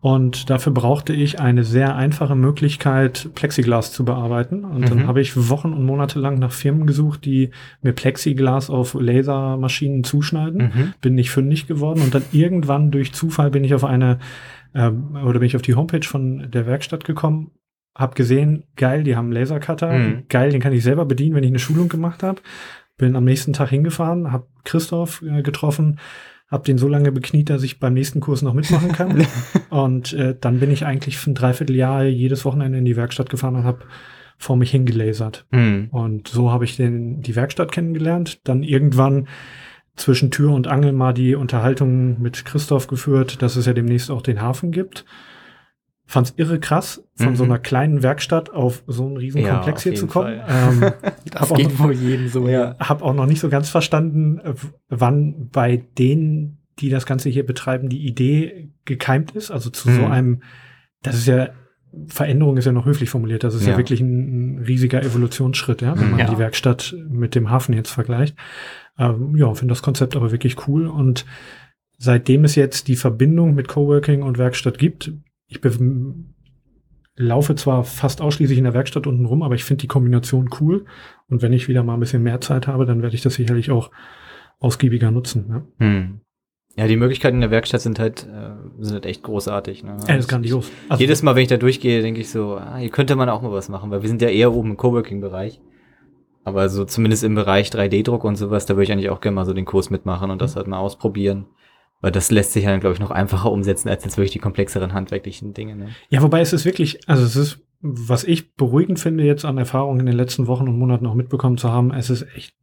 [0.00, 4.64] Und dafür brauchte ich eine sehr einfache Möglichkeit, Plexiglas zu bearbeiten.
[4.64, 4.86] Und Mhm.
[4.86, 7.50] dann habe ich Wochen und Monate lang nach Firmen gesucht, die
[7.82, 10.70] mir Plexiglas auf Lasermaschinen zuschneiden.
[10.72, 10.94] Mhm.
[11.00, 12.00] Bin nicht fündig geworden.
[12.02, 14.20] Und dann irgendwann durch Zufall bin ich auf eine,
[14.72, 17.50] ähm, oder bin ich auf die Homepage von der Werkstatt gekommen,
[17.96, 19.92] hab gesehen, geil, die haben einen Lasercutter.
[19.92, 20.22] Mhm.
[20.28, 22.40] Geil, den kann ich selber bedienen, wenn ich eine Schulung gemacht habe.
[22.96, 25.98] Bin am nächsten Tag hingefahren, hab Christoph äh, getroffen,
[26.48, 29.26] hab den so lange bekniet, dass ich beim nächsten Kurs noch mitmachen kann.
[29.70, 33.56] und äh, dann bin ich eigentlich für ein Dreivierteljahr jedes Wochenende in die Werkstatt gefahren
[33.56, 33.86] und hab
[34.38, 35.46] vor mich hingelasert.
[35.52, 35.88] Hm.
[35.90, 38.40] Und so habe ich den, die Werkstatt kennengelernt.
[38.44, 39.28] Dann irgendwann
[39.96, 44.22] zwischen Tür und Angel mal die Unterhaltung mit Christoph geführt, dass es ja demnächst auch
[44.22, 45.04] den Hafen gibt.
[46.10, 47.36] Fand's irre krass, von Mhm.
[47.36, 50.40] so einer kleinen Werkstatt auf so einen riesen Ja, Komplex hier zu kommen.
[50.48, 50.80] Ähm,
[51.30, 52.48] Das hab, auch geht noch, wohl jedem so.
[52.48, 52.76] Ja.
[52.78, 54.54] hab auch noch nicht so ganz verstanden, äh,
[54.88, 59.50] wann bei denen, die das Ganze hier betreiben, die Idee gekeimt ist.
[59.50, 60.10] Also zu so Mhm.
[60.10, 60.42] einem,
[61.02, 61.50] das ist ja,
[62.06, 63.44] Veränderung ist ja noch höflich formuliert.
[63.44, 63.76] Das ist ja, Ja.
[63.78, 66.30] wirklich ein, ein riesiger Evolutionsschritt, ja, wenn man Ja.
[66.30, 68.34] die Werkstatt mit dem Hafen jetzt vergleicht.
[68.98, 70.86] Ähm, ja, finde das Konzept aber wirklich cool.
[70.86, 71.26] Und
[71.98, 75.12] seitdem es jetzt die Verbindung mit Coworking und Werkstatt gibt,
[75.48, 75.60] ich
[77.16, 80.84] laufe zwar fast ausschließlich in der Werkstatt unten rum, aber ich finde die Kombination cool.
[81.28, 83.70] Und wenn ich wieder mal ein bisschen mehr Zeit habe, dann werde ich das sicherlich
[83.70, 83.90] auch
[84.60, 85.48] ausgiebiger nutzen.
[85.48, 85.62] Ne?
[85.78, 86.20] Hm.
[86.76, 89.82] Ja, die Möglichkeiten in der Werkstatt sind halt, äh, sind halt echt großartig.
[89.82, 89.96] Ne?
[90.06, 90.70] Er ist grandios.
[90.88, 93.42] Also, Jedes Mal, wenn ich da durchgehe, denke ich so, ah, hier könnte man auch
[93.42, 95.60] mal was machen, weil wir sind ja eher oben im Coworking-Bereich.
[96.44, 99.44] Aber so zumindest im Bereich 3D-Druck und sowas, da würde ich eigentlich auch gerne mal
[99.44, 101.46] so den Kurs mitmachen und das halt mal ausprobieren.
[102.00, 104.92] Weil das lässt sich dann, glaube ich, noch einfacher umsetzen als jetzt wirklich die komplexeren
[104.92, 105.74] handwerklichen Dinge.
[105.76, 105.88] Ne?
[106.10, 110.00] Ja, wobei es ist wirklich, also es ist, was ich beruhigend finde, jetzt an Erfahrungen
[110.00, 112.54] in den letzten Wochen und Monaten auch mitbekommen zu haben, es ist echt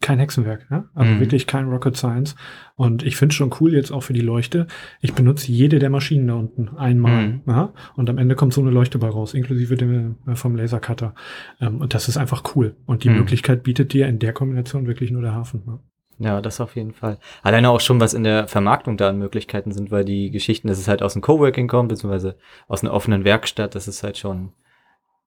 [0.00, 0.88] kein Hexenwerk, ne?
[0.94, 1.20] Also Mhm.
[1.20, 2.36] wirklich kein Rocket Science.
[2.76, 4.68] Und ich finde schon cool jetzt auch für die Leuchte.
[5.00, 7.26] Ich benutze jede der Maschinen da unten einmal.
[7.28, 7.40] Mhm.
[7.48, 7.72] Ja?
[7.96, 11.14] Und am Ende kommt so eine Leuchte bei raus, inklusive dem, äh, vom Lasercutter.
[11.60, 12.76] Ähm, und das ist einfach cool.
[12.86, 13.16] Und die Mhm.
[13.16, 15.62] Möglichkeit bietet dir in der Kombination wirklich nur der Hafen.
[15.66, 15.80] Ne?
[16.18, 17.18] Ja, das auf jeden Fall.
[17.42, 20.78] Alleine auch schon, was in der Vermarktung da an Möglichkeiten sind, weil die Geschichten, dass
[20.78, 24.52] es halt aus dem Coworking kommt, beziehungsweise aus einer offenen Werkstatt, das ist halt schon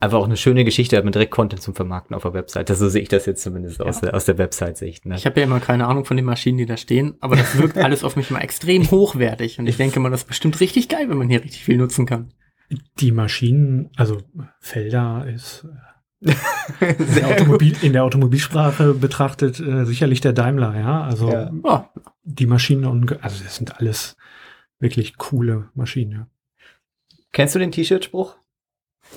[0.01, 2.69] einfach auch eine schöne Geschichte, hat man direkt Content zum Vermarkten auf der Website.
[2.69, 5.05] Das, so sehe ich das jetzt zumindest aus der, aus der Website-Sicht.
[5.05, 5.15] Ne?
[5.15, 7.77] Ich habe ja immer keine Ahnung von den Maschinen, die da stehen, aber das wirkt
[7.77, 9.59] alles auf mich mal extrem hochwertig.
[9.59, 12.05] Und ich denke mal, das ist bestimmt richtig geil, wenn man hier richtig viel nutzen
[12.05, 12.33] kann.
[12.99, 14.17] Die Maschinen, also
[14.59, 15.67] Felder ist
[16.21, 21.01] in der, Automobil, in der Automobilsprache betrachtet äh, sicherlich der Daimler, ja.
[21.03, 21.51] Also Ja.
[21.63, 21.79] Oh,
[22.23, 24.15] die Maschinen und also das sind alles
[24.79, 26.27] wirklich coole Maschinen, ja.
[27.31, 28.35] Kennst du den T-Shirt-Spruch?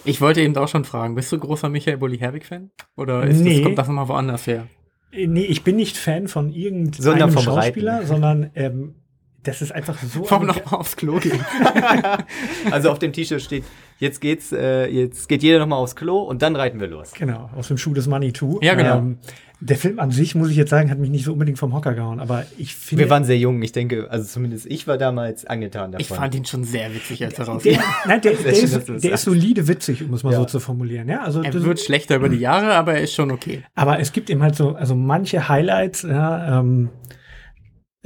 [0.05, 2.71] ich wollte eben auch schon fragen, bist du großer Michael Bulli-Herbig-Fan?
[2.97, 3.57] Oder ist Nee.
[3.57, 4.67] das, kommt das nochmal woanders her?
[5.13, 8.97] Äh, Nee, ich bin nicht Fan von irgendeinem Schauspieler, sondern ähm,
[9.45, 10.29] das ist einfach so.
[10.29, 11.39] Warum eine- noch mal aufs Klo gehen?
[12.71, 13.65] Also auf dem T-Shirt steht,
[13.99, 17.13] jetzt geht's, äh, jetzt geht jeder nochmal aufs Klo und dann reiten wir los.
[17.13, 18.59] Genau, aus dem Schuh des Money Too.
[18.63, 18.99] Ja, genau.
[18.99, 19.19] Ähm,
[19.61, 21.95] der Film an sich, muss ich jetzt sagen, hat mich nicht so unbedingt vom Hocker
[21.95, 23.05] gehauen, aber ich finde.
[23.05, 26.01] Wir waren sehr jung, ich denke, also zumindest ich war damals angetan davon.
[26.03, 27.71] Ich fand ihn schon sehr witzig, als er rauskam.
[27.71, 30.39] der, nein, der, der, schön, ist, der ist solide witzig, um es mal Ja.
[30.41, 31.09] so zu formulieren.
[31.09, 33.63] Ja, also Er wird schlechter über die Jahre, aber er ist schon okay.
[33.75, 36.91] Aber es gibt eben halt so, also manche Highlights, ja, ähm,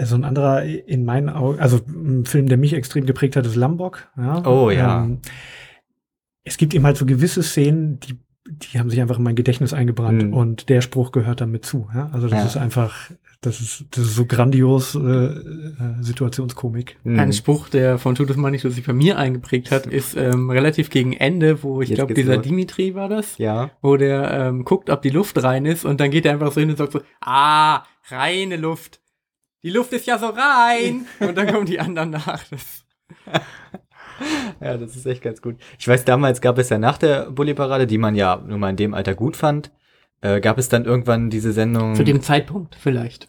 [0.06, 3.56] so ein anderer in meinen Augen, also ein Film, der mich extrem geprägt hat, ist
[3.56, 4.08] Lambok.
[4.16, 4.46] Ja.
[4.46, 5.04] Oh, ja.
[5.04, 5.18] Ähm,
[6.44, 9.72] es gibt eben halt so gewisse Szenen, die, die haben sich einfach in mein Gedächtnis
[9.74, 10.32] eingebrannt Mhm.
[10.34, 11.88] und der Spruch gehört damit zu.
[11.94, 12.08] Ja.
[12.12, 12.46] Also das Ja.
[12.46, 15.32] ist einfach, das ist, das ist so grandios äh, äh,
[16.00, 16.96] Situationskomik.
[17.04, 17.18] Hm.
[17.18, 21.12] Ein Spruch, der von Tutus Money sich bei mir eingeprägt hat, ist ähm, relativ gegen
[21.12, 22.44] Ende, wo ich glaube, dieser los.
[22.44, 23.70] Dimitri war das, Ja.
[23.82, 26.60] wo der ähm, guckt, ob die Luft rein ist und dann geht er einfach so
[26.60, 29.00] hin und sagt so, ah, reine Luft.
[29.62, 31.06] Die Luft ist ja so rein.
[31.20, 32.44] und dann kommen die anderen nach.
[32.50, 32.84] Das,
[34.60, 35.56] Ja, das ist echt ganz gut.
[35.78, 38.76] Ich weiß, damals gab es ja nach der Bulli-Parade, die man ja nun mal in
[38.76, 39.70] dem Alter gut fand,
[40.20, 41.94] äh, gab es dann irgendwann diese Sendung.
[41.94, 43.28] zu dem Zeitpunkt vielleicht,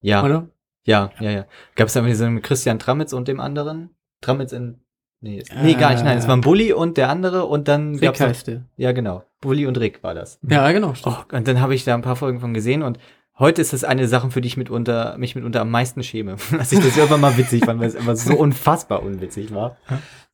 [0.00, 0.48] ja, oder?
[0.84, 1.46] ja, ja, ja.
[1.76, 3.90] Gab es dann diese Sendung mit Christian Tramitz und dem anderen?
[4.20, 4.80] Tramitz in.
[5.20, 6.18] Nee, es- nee gar nicht, nein.
[6.18, 8.64] Es war ein Bulli und der andere und dann Rick gab's noch, heißt der.
[8.76, 9.22] Ja, genau.
[9.40, 10.40] Bulli und Rick war das.
[10.48, 11.16] Ja, genau, stimmt.
[11.30, 12.98] Oh, und dann habe ich da ein paar Folgen von gesehen und
[13.40, 16.36] heute ist das eine Sache, für die ich mitunter, mich mitunter am meisten schäme.
[16.52, 19.76] Dass ich das irgendwann mal witzig fand, weil es immer so unfassbar unwitzig war.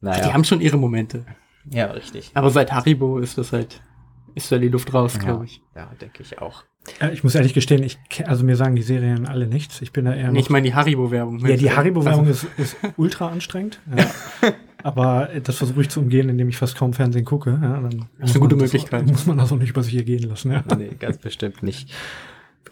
[0.00, 0.26] Naja.
[0.26, 1.24] Die haben schon ihre Momente.
[1.70, 2.30] ja, richtig.
[2.34, 3.80] Aber seit Haribo ist das halt,
[4.34, 5.62] ist da die Luft raus, glaube ich.
[5.74, 6.64] Ja, denke ich auch.
[7.12, 9.82] Ich muss ehrlich gestehen, ich, also mir sagen die Serien alle nichts.
[9.82, 11.40] Ich bin da eher Nee, ich meine die Haribo-Werbung.
[11.44, 13.80] Ja, die Haribo-Werbung Also, ist, ist ultra anstrengend.
[13.96, 14.06] Ja.
[14.82, 17.50] Aber das versuche ich zu umgehen, indem ich fast kaum Fernsehen gucke.
[17.60, 19.02] Ja, dann Das ist eine gute Möglichkeit.
[19.02, 20.52] Das, muss man das auch nicht über sich ergehen lassen.
[20.52, 20.62] Ja.
[20.78, 21.92] Nee, ganz bestimmt nicht.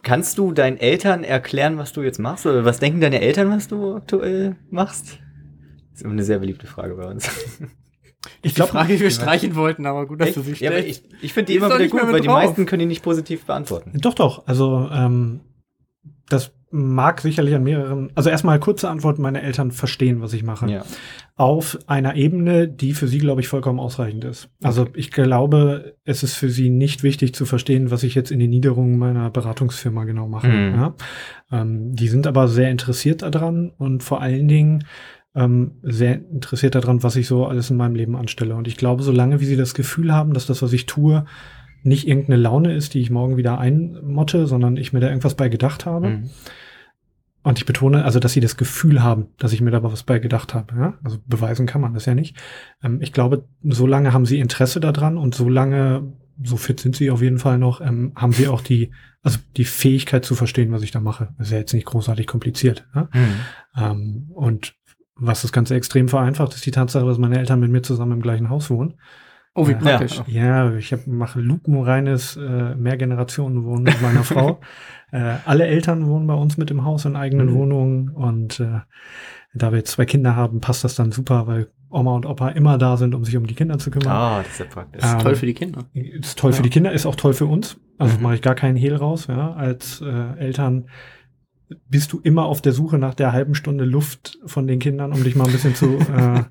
[0.04, 2.46] Kannst du deinen Eltern erklären, was du jetzt machst?
[2.46, 5.18] Oder was denken deine Eltern, was du aktuell machst?
[5.90, 7.28] Das ist immer eine sehr beliebte Frage bei uns.
[8.42, 10.80] Ich die glaube, Frage, die wir streichen wollten, aber gut, dass du sie ja, aber
[10.80, 11.04] stellst.
[11.12, 12.42] ich, ich finde die Die immer wieder gut, weil die drauf.
[12.42, 13.92] meisten können die nicht positiv beantworten.
[14.00, 14.46] doch, doch.
[14.46, 15.40] Also ähm,
[16.28, 18.10] das mag sicherlich an mehreren.
[18.16, 20.68] Also erstmal kurze Antwort: Meine Eltern verstehen, was ich mache.
[20.68, 20.84] Ja.
[21.36, 24.50] Auf einer Ebene, die für sie, glaube ich, vollkommen ausreichend ist.
[24.60, 28.40] Also ich glaube, es ist für sie nicht wichtig zu verstehen, was ich jetzt in
[28.40, 30.48] den Niederungen meiner Beratungsfirma genau mache.
[30.48, 30.74] Mhm.
[30.74, 30.94] Ja?
[31.52, 34.84] Ähm, die sind aber sehr interessiert daran und vor allen Dingen
[35.36, 38.56] ähm, sehr interessiert daran, was ich so alles in meinem Leben anstelle.
[38.56, 41.24] Und ich glaube, solange wie sie das Gefühl haben, dass das, was ich tue,
[41.84, 45.48] nicht irgendeine Laune ist, die ich morgen wieder einmotte, sondern ich mir da irgendwas bei
[45.48, 46.08] gedacht habe.
[46.08, 46.30] Mhm.
[47.44, 50.18] Und ich betone, also, dass sie das Gefühl haben, dass ich mir da was bei
[50.18, 50.74] gedacht habe.
[50.76, 50.94] Ja?
[51.04, 52.36] Also beweisen kann man das ja nicht.
[52.82, 57.20] Ähm, ich glaube, solange haben sie Interesse daran und solange, so fit sind sie auf
[57.20, 60.90] jeden Fall noch, ähm, haben sie auch die, also die Fähigkeit zu verstehen, was ich
[60.90, 61.34] da mache.
[61.36, 62.86] Das ist ja jetzt nicht großartig kompliziert.
[62.94, 63.08] Ja?
[63.12, 63.40] Mhm.
[63.76, 64.74] Ähm, und
[65.14, 68.22] was das Ganze extrem vereinfacht, ist die Tatsache, dass meine Eltern mit mir zusammen im
[68.22, 68.94] gleichen Haus wohnen.
[69.54, 69.78] Oh, wie Ja.
[69.78, 70.20] praktisch.
[70.26, 74.60] Ja, ich hab, mache lupenreines äh, Mehrgenerationenwohnen mit meiner Frau.
[75.12, 77.54] Äh, alle Eltern wohnen bei uns mit im Haus in eigenen Mhm.
[77.54, 78.80] Wohnungen und äh,
[79.54, 82.76] da wir jetzt zwei Kinder haben, passt das dann super, weil Oma und Opa immer
[82.78, 84.10] da sind, um sich um die Kinder zu kümmern.
[84.10, 85.04] Ah, das ist ja praktisch.
[85.04, 85.84] Ähm, Toll für die Kinder.
[85.92, 86.62] Ist toll für Ja.
[86.64, 87.78] die Kinder, ist auch toll für uns.
[87.98, 88.22] Also Mhm.
[88.24, 89.28] mache ich gar keinen Hehl raus.
[89.28, 89.52] Ja.
[89.52, 90.86] Als äh, Eltern
[91.88, 95.22] bist du immer auf der Suche nach der halben Stunde Luft von den Kindern, um
[95.24, 96.42] dich mal ein bisschen zu äh,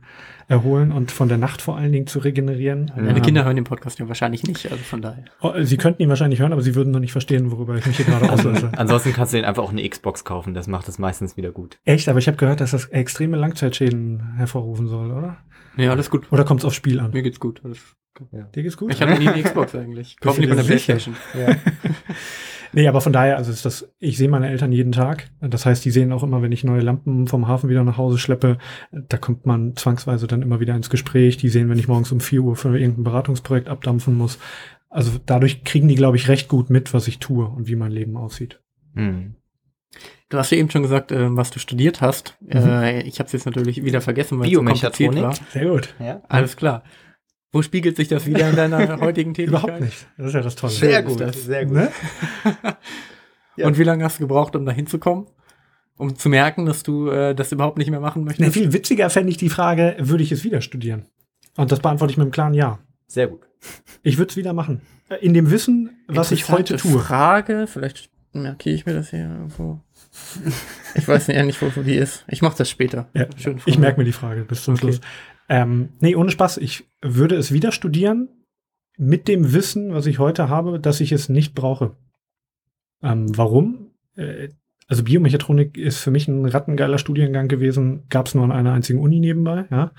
[0.48, 2.88] erholen und von der Nacht vor allen Dingen zu regenerieren.
[2.90, 2.96] Ja.
[3.04, 5.26] Deine Ähm, Kinder hören den Podcast ja wahrscheinlich nicht, also von daher.
[5.42, 7.98] oh, Sie könnten ihn wahrscheinlich hören, aber sie würden noch nicht verstehen, worüber ich mich
[7.98, 8.72] hier gerade auslasse.
[8.76, 11.80] Ansonsten kannst du denen einfach auch eine Xbox kaufen, das macht es meistens wieder gut.
[11.86, 15.38] Echt, aber ich habe gehört, dass das extreme Langzeitschäden hervorrufen soll, oder?
[15.78, 16.32] Ja, alles gut.
[16.32, 17.12] Oder kommt es aufs Spiel an?
[17.12, 17.62] Mir geht's gut.
[17.64, 17.80] Alles.
[18.54, 18.94] Dir geht's gut?
[18.94, 20.18] Ich hatte nie eine Xbox eigentlich.
[20.22, 20.98] Du lieber eine dir sicher?
[22.74, 25.30] Nee, aber von daher, also ist das, ich sehe meine Eltern jeden Tag.
[25.42, 28.18] Das heißt, die sehen auch immer, wenn ich neue Lampen vom Hafen wieder nach Hause
[28.18, 28.58] schleppe,
[28.92, 31.38] da kommt man zwangsweise dann immer wieder ins Gespräch.
[31.38, 34.40] Die sehen, wenn ich morgens um 4 Uhr für irgendein Beratungsprojekt abdampfen muss.
[34.90, 37.92] Also dadurch kriegen die, glaube ich, recht gut mit, was ich tue und wie mein
[37.92, 38.60] Leben aussieht.
[38.94, 39.36] Mhm.
[40.30, 42.38] Du hast ja eben schon gesagt, ähm, was du studiert hast.
[42.42, 42.52] Mhm.
[42.52, 45.40] Äh, ich habe es jetzt natürlich wieder vergessen, weil es so kompliziert Biomechatronik.
[45.40, 45.52] war.
[45.52, 45.94] Sehr gut.
[46.00, 46.22] Ja.
[46.28, 46.84] Alles klar.
[47.54, 49.64] Wo spiegelt sich das wieder in deiner heutigen Tätigkeit?
[49.64, 50.08] Überhaupt nicht.
[50.18, 50.74] Das ist ja das Tolle.
[50.74, 51.46] Sehr gut, das.
[51.46, 51.76] sehr gut.
[51.76, 51.92] Ne?
[53.56, 53.68] Ja.
[53.68, 55.28] Und wie lange hast du gebraucht, um da hinzukommen?
[55.96, 58.54] Um zu merken, dass du äh, das überhaupt nicht mehr machen Nee, möchtest?
[58.54, 61.06] viel witziger fände ich die Frage, würde ich es wieder studieren?
[61.56, 62.80] Und das beantworte ich mit einem klaren Ja.
[63.06, 63.42] Sehr gut.
[64.02, 64.82] Ich würde es wieder machen.
[65.10, 66.98] Äh, In dem Wissen, was ich heute tue.
[67.00, 69.80] Frage, vielleicht markiere ich mir das hier irgendwo.
[70.96, 72.26] Ich weiß nicht, nicht, wo wo die ist.
[72.28, 73.08] Ich mache das später.
[73.14, 74.82] Ja, Schön ich merke mir die Frage bis zum Okay.
[74.94, 75.02] Schluss.
[75.50, 76.58] Ähm, nee, ohne Spaß.
[76.58, 78.30] Ich würde es wieder studieren
[78.98, 81.96] mit dem Wissen, was ich heute habe, dass ich es nicht brauche.
[83.02, 83.92] Ähm, warum?
[84.16, 84.50] Äh,
[84.88, 88.04] also Biomechatronik ist für mich ein rattengeiler Studiengang gewesen.
[88.10, 89.92] Gab es nur an einer einzigen Uni nebenbei, ja.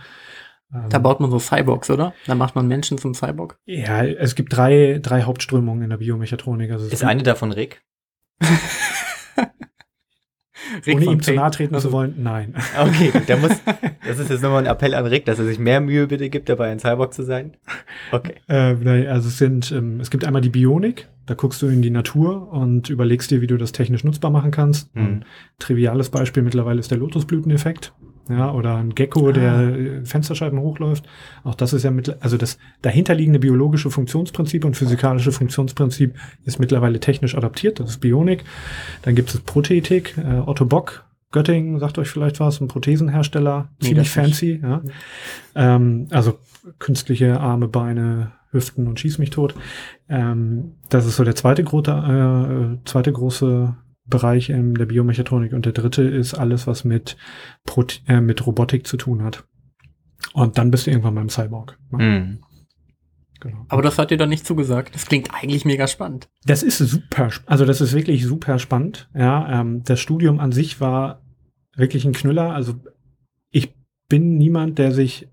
[0.88, 2.14] Da baut man so Cyborgs, oder?
[2.26, 3.58] Da macht man Menschen zum Cyborg.
[3.64, 6.72] Ja, es gibt drei, drei Hauptströmungen in der Biomechatronik.
[6.72, 7.84] Also es Ist eine davon Rick?
[10.86, 12.54] Rick ohne ihm zu nahe treten Also- zu wollen, nein.
[12.78, 13.50] Okay, da muss,
[14.06, 16.48] das ist jetzt nochmal ein Appell an Rick, dass er sich mehr Mühe bitte gibt,
[16.48, 17.56] dabei ein Cyborg zu sein.
[18.12, 18.34] Okay.
[18.48, 21.90] Äh, also es sind, ähm, es gibt einmal die Bionik, da guckst du in die
[21.90, 24.94] Natur und überlegst dir, wie du das technisch nutzbar machen kannst.
[24.94, 25.02] Mhm.
[25.02, 25.24] Ein
[25.58, 27.92] triviales Beispiel mittlerweile ist der Lotusblüteneffekt.
[28.28, 29.62] Ja, oder ein Gecko, der Ah.
[29.68, 31.04] äh, Fensterscheiben hochläuft.
[31.42, 37.00] Auch das ist ja mit, also das dahinterliegende biologische Funktionsprinzip und physikalische Funktionsprinzip ist mittlerweile
[37.00, 37.80] technisch adaptiert.
[37.80, 38.44] Das ist Bionik.
[39.02, 43.88] Dann gibt es Prothetik, äh, Otto Bock, Göttingen, sagt euch vielleicht was, ein Prothesenhersteller, Nee,
[43.88, 44.80] ziemlich fancy, ja.
[45.54, 46.38] Ähm, also
[46.78, 49.54] künstliche Arme, Beine, Hüften und schieß mich tot.
[50.08, 53.74] Ähm, das ist so der zweite, große, äh, zweite große
[54.06, 55.52] Bereich in der Biomechatronik.
[55.52, 57.16] Und der dritte ist alles, was mit,
[57.64, 59.44] Prote äh, mit Robotik zu tun hat.
[60.32, 61.78] Und dann bist du irgendwann beim Cyborg.
[61.90, 61.98] ne?
[61.98, 62.38] Mhm.
[63.40, 63.66] Genau.
[63.68, 64.94] Aber das hat dir doch nicht zugesagt.
[64.94, 66.30] Das klingt eigentlich mega spannend.
[66.46, 69.10] Das ist super, also das ist wirklich super spannend.
[69.14, 71.20] Ja, ähm, das Studium an sich war
[71.76, 72.54] wirklich ein Knüller.
[72.54, 72.74] Also
[73.50, 73.74] ich
[74.08, 75.28] bin niemand, der sich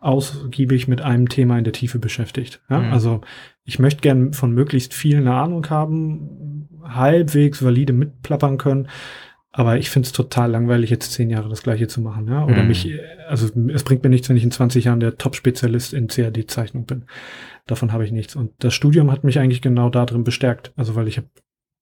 [0.00, 2.62] ausgiebig mit einem Thema in der Tiefe beschäftigt.
[2.70, 2.80] Ja?
[2.80, 2.92] Mhm.
[2.92, 3.20] Also
[3.64, 6.53] ich möchte gern von möglichst viel eine Ahnung haben,
[6.84, 8.88] halbwegs valide mitplappern können.
[9.56, 12.26] Aber ich finde es total langweilig, jetzt zehn Jahre das Gleiche zu machen.
[12.26, 12.44] Ja?
[12.44, 12.68] Oder Mhm.
[12.68, 12.92] mich,
[13.28, 17.04] also es bringt mir nichts, wenn ich in 20 Jahren der Top-Spezialist in CAD-Zeichnung bin.
[17.66, 18.34] Davon habe ich nichts.
[18.34, 20.72] Und das Studium hat mich eigentlich genau darin bestärkt.
[20.76, 21.28] Also weil ich habe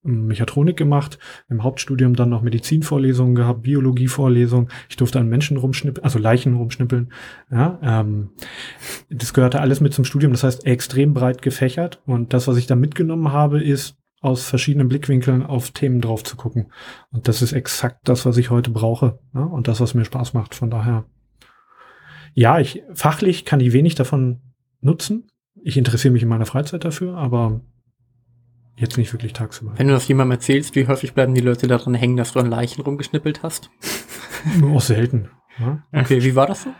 [0.04, 4.68] Mechatronik gemacht, im Hauptstudium dann noch Medizinvorlesungen gehabt, Biologievorlesungen.
[4.88, 7.12] Ich durfte an Menschen rumschnippeln, also Leichen rumschnippeln.
[7.50, 8.30] Ja, ähm,
[9.10, 10.32] das gehörte alles mit zum Studium.
[10.32, 12.02] Das heißt, extrem breit gefächert.
[12.04, 16.36] Und das, was ich da mitgenommen habe, ist aus verschiedenen Blickwinkeln auf Themen drauf zu
[16.36, 16.72] gucken.
[17.10, 19.18] Und das ist exakt das, was ich heute brauche.
[19.34, 19.42] Ja?
[19.42, 20.54] Und das, was mir Spaß macht.
[20.54, 21.04] Von daher,
[22.32, 24.40] ja, ich fachlich kann ich wenig davon
[24.80, 25.28] nutzen.
[25.62, 27.60] Ich interessiere mich in meiner Freizeit dafür, aber
[28.76, 29.74] jetzt nicht wirklich tagsüber.
[29.76, 32.48] Wenn du das jemandem erzählst, wie häufig bleiben die Leute daran hängen, dass du an
[32.48, 33.70] Leichen rumgeschnippelt hast?
[34.58, 35.28] Nur auch selten.
[35.58, 35.82] Ja?
[35.92, 36.70] Okay, wie war das so?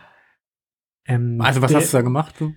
[1.05, 2.35] Ähm, Also was der- hast du da gemacht?
[2.39, 2.51] So?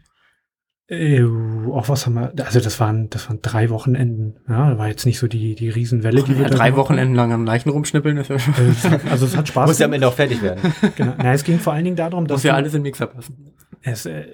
[0.88, 4.36] Äh, auch was haben wir, also das waren, das waren drei Wochenenden.
[4.48, 7.16] Ja, da war jetzt nicht so die, die Riesenwelle, die wir Ja, da drei Wochenenden
[7.16, 8.54] lang an Leichen rumschnippeln, ist ja schon.
[8.54, 10.72] hat- Also es hat Spaß Muss ja am Ende auch fertig werden.
[10.94, 11.14] Genau.
[11.18, 13.52] Na, es ging vor allen Dingen darum, dass Muss ja alles in den Mixer passen.
[13.82, 14.26] es, äh,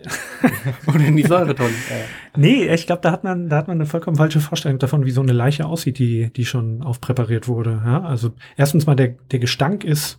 [0.86, 1.72] Oder in die Säuretonnen.
[2.36, 5.10] nee, ich glaube, da hat man, da hat man eine vollkommen falsche Vorstellung davon, wie
[5.10, 7.80] so eine Leiche aussieht, die, die schon aufpräpariert wurde.
[7.82, 10.18] Ja, also erstens mal der, der Gestank ist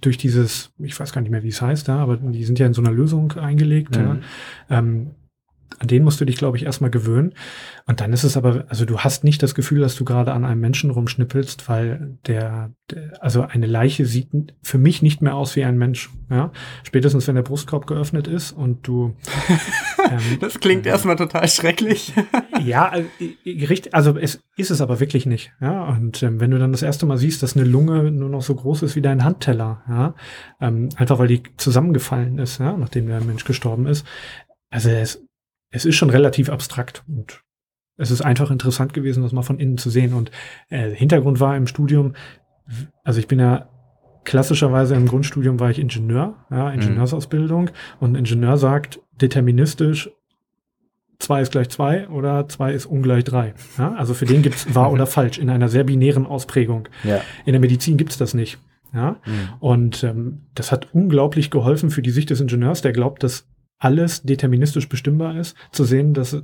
[0.00, 2.66] durch dieses, ich weiß gar nicht mehr, wie es heißt, ja, aber die sind ja
[2.66, 3.94] in so einer Lösung eingelegt.
[3.94, 4.14] Ja.
[4.14, 4.20] Mhm.
[4.68, 5.10] Ähm,
[5.78, 7.34] an den musst du dich, glaube ich, erstmal gewöhnen.
[7.86, 10.44] Und dann ist es aber, also du hast nicht das Gefühl, dass du gerade an
[10.44, 14.28] einem Menschen rumschnippelst, weil der, der also eine Leiche sieht
[14.62, 16.10] für mich nicht mehr aus wie ein Mensch.
[16.30, 16.52] Ja?
[16.84, 19.16] Spätestens, wenn der Brustkorb geöffnet ist und du
[20.10, 22.12] ähm, Das klingt erstmal total schrecklich.
[22.64, 23.08] ja, also,
[23.92, 25.52] also es ist es aber wirklich nicht.
[25.60, 28.42] Ja, und ähm, wenn du dann das erste Mal siehst, dass eine Lunge nur noch
[28.42, 30.14] so groß ist wie dein Handteller, ja,
[30.60, 34.06] ähm, einfach weil die zusammengefallen ist, ja, nachdem der Mensch gestorben ist.
[34.70, 35.22] Also es,
[35.72, 37.42] es ist schon relativ abstrakt und
[37.96, 40.14] es ist einfach interessant gewesen, das mal von innen zu sehen.
[40.14, 40.30] Und
[40.68, 42.14] äh, Hintergrund war im Studium,
[43.04, 43.68] also ich bin ja
[44.24, 47.70] klassischerweise im Grundstudium war ich Ingenieur, ja, Ingenieursausbildung.
[48.00, 50.10] Und ein Ingenieur sagt deterministisch,
[51.18, 53.54] 2 ist gleich 2 oder 2 ist ungleich 3.
[53.78, 56.88] Ja, also für den gibt's wahr oder falsch in einer sehr binären Ausprägung.
[57.04, 57.20] Ja.
[57.44, 58.58] In der Medizin gibt's das nicht.
[58.92, 59.16] Ja?
[59.24, 59.48] Mhm.
[59.60, 63.46] Und ähm, das hat unglaublich geholfen für die Sicht des Ingenieurs, der glaubt, dass
[63.82, 66.40] alles deterministisch bestimmbar ist, zu sehen, dass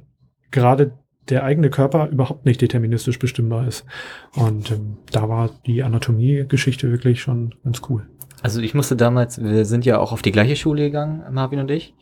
[0.51, 0.93] gerade
[1.29, 3.85] der eigene Körper überhaupt nicht deterministisch bestimmbar ist.
[4.35, 8.09] Und ähm, da war die Anatomie-Geschichte wirklich schon ganz cool.
[8.43, 11.71] Also ich musste damals, wir sind ja auch auf die gleiche Schule gegangen, Marvin und
[11.71, 11.95] ich.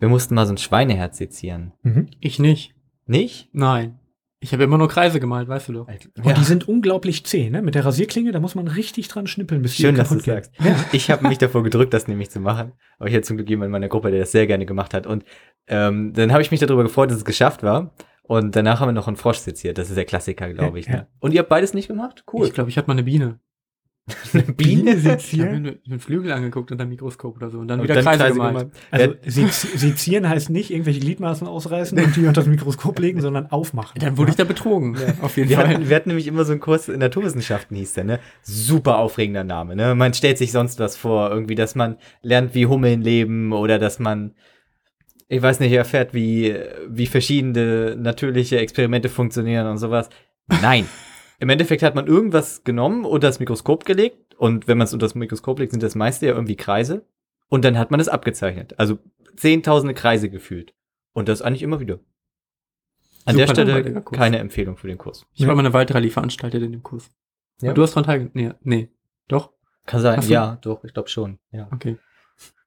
[0.00, 1.72] Wir mussten mal so ein Schweineherz sezieren.
[1.82, 2.08] Mhm.
[2.20, 2.74] Ich nicht.
[3.06, 3.48] Nicht?
[3.52, 3.99] Nein.
[4.42, 5.88] Ich habe immer nur Kreise gemalt, weißt du doch.
[5.88, 7.60] Und die sind unglaublich zäh, ne?
[7.60, 10.52] Mit der Rasierklinge, da muss man richtig dran schnippeln, bis die Schön, dass du sagst.
[10.92, 12.72] Ich habe mich davor gedrückt, das nämlich zu machen.
[12.98, 15.06] Aber ich hatte zum Glück jemanden in meiner Gruppe, der das sehr gerne gemacht hat.
[15.06, 15.24] Und
[15.66, 17.92] ähm, dann habe ich mich darüber gefreut, dass es geschafft war.
[18.22, 19.76] Und danach haben wir noch einen Frosch seziert.
[19.76, 20.86] Das ist der Klassiker, glaube ich.
[20.86, 20.92] Ja.
[20.92, 21.06] Ne?
[21.18, 22.24] Und ihr habt beides nicht gemacht?
[22.32, 22.46] Cool.
[22.46, 23.40] Ich glaube, ich hatte mal eine Biene.
[24.32, 25.62] Eine Biene Ich habe sezieren?
[25.62, 28.18] mir einen Flügel angeguckt unter dem Mikroskop oder so und dann Und wieder dann Kreise,
[28.24, 28.54] Kreise gemalt.
[28.58, 28.72] gemalt.
[28.90, 33.46] Also sezi- sezieren heißt nicht irgendwelche Gliedmaßen ausreißen und die unter das Mikroskop legen, sondern
[33.46, 34.00] aufmachen.
[34.00, 34.96] Dann wurde ich da betrogen.
[35.22, 35.68] Auf jeden Wir Fall.
[35.68, 38.20] hatten, wir hatten nämlich immer so einen Kurs in Naturwissenschaften, hieß der, ne?
[38.42, 39.94] Super aufregender Name, ne?
[39.94, 43.98] Man stellt sich sonst was vor, irgendwie, dass man lernt, wie Hummeln leben oder dass
[43.98, 44.34] man,
[45.28, 46.54] ich weiß nicht, erfährt, wie,
[46.88, 50.08] wie verschiedene natürliche Experimente funktionieren und sowas.
[50.62, 50.86] Nein.
[51.40, 54.34] Im Endeffekt hat man irgendwas genommen und das Mikroskop gelegt.
[54.36, 57.04] Und wenn man es unter das Mikroskop legt, sind das meiste ja irgendwie Kreise.
[57.48, 58.78] Und dann hat man es abgezeichnet.
[58.78, 58.98] Also
[59.36, 60.74] zehntausende Kreise gefühlt.
[61.12, 61.98] Und das eigentlich immer wieder.
[63.24, 65.26] An Super der Stelle keine Empfehlung für den Kurs.
[65.34, 67.10] Ich war mal eine Waldrallye veranstaltet in dem Kurs.
[67.62, 67.72] Ja.
[67.72, 68.58] Du hast dran teilgenommen?
[68.62, 68.76] Nee.
[68.76, 68.88] nee.
[69.28, 69.52] Doch?
[69.86, 71.38] Kann sein, ja, doch, ich glaube schon.
[71.50, 71.68] Ja.
[71.72, 71.96] Okay.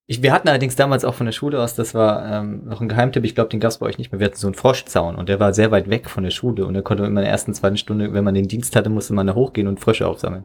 [0.06, 2.90] Ich, wir hatten allerdings damals auch von der Schule aus, das war ähm, noch ein
[2.90, 4.20] Geheimtipp, ich glaube, den gab's bei euch nicht mehr.
[4.20, 6.74] Wir hatten so einen Froschzaun und der war sehr weit weg von der Schule und
[6.74, 9.28] da konnte man in der ersten, zweiten Stunde, wenn man den Dienst hatte, musste man
[9.28, 10.44] da hochgehen und Frösche aufsammeln.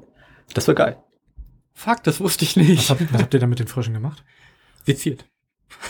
[0.55, 0.97] Das war geil.
[1.75, 2.91] Fuck, das wusste ich Was, nicht.
[2.91, 4.25] habt, was habt ihr da mit den Fröschen gemacht?
[4.85, 5.25] Seziert.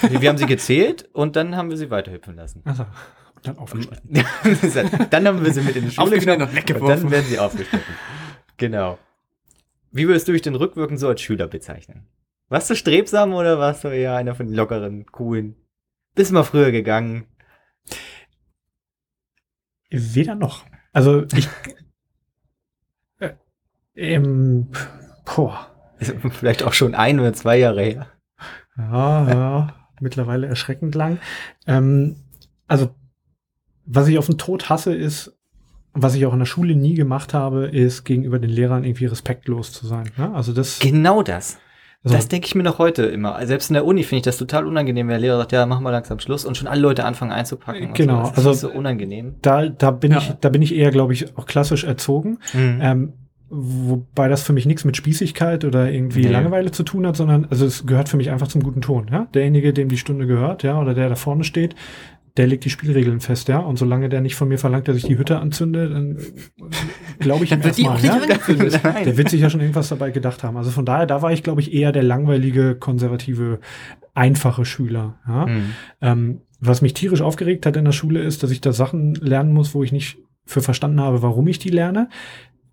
[0.00, 2.62] Wir wir haben sie gezählt und dann haben wir sie weiterhüpfen lassen.
[2.64, 2.84] Also,
[3.36, 4.10] und dann aufgeschnitten.
[5.10, 7.02] dann haben wir sie mit in die Schule genommen und und weggeworfen.
[7.02, 7.94] dann werden sie aufgeschnitten.
[8.56, 8.98] Genau.
[9.92, 12.06] Wie würdest du dich denn rückwirkend so als Schüler bezeichnen?
[12.48, 15.56] Warst du strebsam oder warst du eher einer von den lockeren, coolen?
[16.14, 17.26] Bist mal früher gegangen?
[19.90, 20.64] Weder noch.
[20.92, 21.48] Also ich.
[23.20, 23.34] äh,
[23.94, 24.68] ähm,
[25.24, 25.66] boah.
[25.98, 28.06] Ist Vielleicht auch schon ein oder zwei Jahre her.
[28.76, 31.18] Ja, ja, mittlerweile erschreckend lang.
[31.66, 32.16] Ähm,
[32.68, 32.94] also,
[33.84, 35.36] was ich auf den Tod hasse, ist,
[35.92, 39.72] was ich auch in der Schule nie gemacht habe, ist gegenüber den Lehrern irgendwie respektlos
[39.72, 40.10] zu sein.
[40.16, 40.32] Ne?
[40.32, 41.58] Also das, Genau das.
[42.04, 43.44] Also, Das denke ich mir noch heute immer.
[43.46, 45.80] Selbst in der Uni finde ich das total unangenehm, wenn der Lehrer sagt, ja, mach
[45.80, 47.92] mal langsam Schluss und schon alle Leute anfangen einzupacken.
[47.94, 48.28] Genau, So.
[48.30, 49.34] Das also- ist so unangenehm.
[49.42, 50.18] da, da bin Ja.
[50.18, 52.38] ich, da bin ich eher, glaube ich, auch klassisch erzogen.
[52.54, 52.78] Mhm.
[52.80, 53.12] Ähm,
[53.50, 56.28] wobei das für mich nichts mit Spießigkeit oder irgendwie Nee.
[56.32, 59.08] Langeweile zu tun hat, sondern also es gehört für mich einfach zum guten Ton.
[59.10, 59.26] Ja?
[59.34, 61.74] Derjenige, dem die Stunde gehört, ja, oder der da vorne steht,
[62.38, 63.58] der legt die Spielregeln fest, ja.
[63.58, 66.18] Und solange der nicht von mir verlangt, dass ich die Hütte anzünde, dann
[67.18, 68.92] glaube ich Dann wird die erstmal, auch nicht ja?
[68.92, 69.04] Nein.
[69.04, 70.56] Der wird sich ja schon irgendwas dabei gedacht haben.
[70.56, 73.58] Also von daher, da war ich, glaube ich, eher der langweilige, konservative,
[74.14, 75.18] einfache Schüler.
[75.26, 75.46] Ja?
[75.46, 75.74] Mhm.
[76.00, 79.52] Ähm, was mich tierisch aufgeregt hat in der Schule ist, dass ich da Sachen lernen
[79.52, 82.08] muss, wo ich nicht für verstanden habe, warum ich die lerne.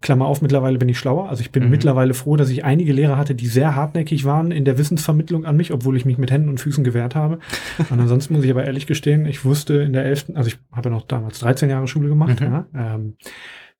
[0.01, 1.29] Klammer auf, mittlerweile bin ich schlauer.
[1.29, 1.69] Also ich bin Mhm.
[1.71, 5.57] mittlerweile froh, dass ich einige Lehrer hatte, die sehr hartnäckig waren in der Wissensvermittlung an
[5.57, 7.39] mich, obwohl ich mich mit Händen und Füßen gewehrt habe.
[7.89, 10.89] Und ansonsten muss ich aber ehrlich gestehen, ich wusste in der 11., also ich habe
[10.89, 12.45] ja noch damals 13 Jahre Schule gemacht, Mhm.
[12.45, 13.15] ja, ähm,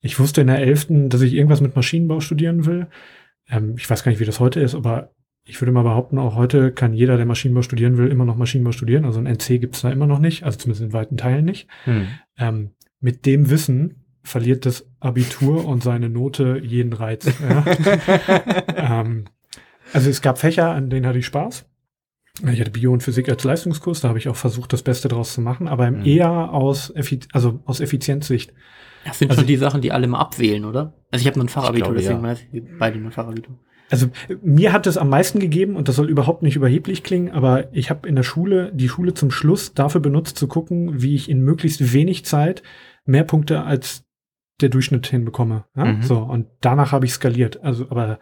[0.02, 2.88] ich wusste in der 11., dass ich irgendwas mit Maschinenbau studieren will.
[3.50, 5.12] Ähm, ich weiß gar nicht, wie das heute ist, aber
[5.48, 8.72] ich würde mal behaupten, auch heute kann jeder, der Maschinenbau studieren will, immer noch Maschinenbau
[8.72, 9.06] studieren.
[9.06, 11.68] Also ein NC gibt's da immer noch nicht, also zumindest in weiten Teilen nicht.
[11.86, 12.08] Mhm.
[12.40, 17.26] Ähm, mit dem Wissen verliert das Abitur und seine Note jeden Reiz.
[17.42, 17.66] Ja.
[19.02, 19.26] ähm,
[19.94, 21.66] also es gab Fächer, an denen hatte ich Spaß.
[22.52, 25.34] Ich hatte Bio und Physik als Leistungskurs, da habe ich auch versucht, das Beste draus
[25.34, 26.06] zu machen, aber Mhm.
[26.06, 28.52] eher aus, Effi also aus Effizienzsicht.
[29.06, 30.94] Das sind Also- schon die Sachen, die alle mal abwählen, oder?
[31.12, 32.28] Also ich habe nur ein Fachabitur, glaube, deswegen ja.
[32.30, 33.58] weiß ich beide nur ein Fachabitur.
[33.92, 34.08] Also
[34.42, 37.92] mir hat es am meisten gegeben, und das soll überhaupt nicht überheblich klingen, aber ich
[37.92, 41.42] habe in der Schule die Schule zum Schluss dafür benutzt, zu gucken, wie ich in
[41.42, 42.64] möglichst wenig Zeit
[43.06, 44.04] mehr Punkte als
[44.62, 45.66] der Durchschnitt hinbekomme.
[45.76, 45.86] Ja?
[45.86, 46.02] Mhm.
[46.02, 47.64] So, und danach habe ich skaliert.
[47.64, 48.20] Also, aber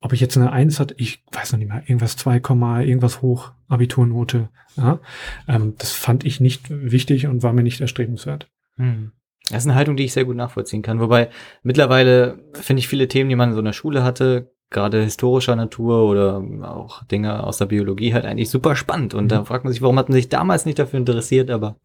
[0.00, 3.22] ob ich jetzt eine Eins hatte, ich weiß noch nicht mal, irgendwas 2, Komma, irgendwas
[3.22, 4.48] hoch, Abiturnote.
[4.76, 5.00] Ja?
[5.48, 8.48] Ähm, das fand ich nicht wichtig und war mir nicht erstrebenswert.
[8.76, 9.12] Hm.
[9.50, 11.00] Das ist eine Haltung, die ich sehr gut nachvollziehen kann.
[11.00, 11.28] Wobei
[11.62, 16.04] mittlerweile finde ich viele Themen, die man in so einer Schule hatte, gerade historischer Natur
[16.08, 19.14] oder auch Dinge aus der Biologie halt eigentlich super spannend.
[19.14, 19.46] Und da Mhm.
[19.46, 21.76] fragt man sich, warum hat man sich damals nicht dafür interessiert, aber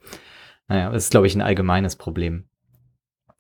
[0.68, 2.46] naja, das ist, glaube ich, ein allgemeines Problem.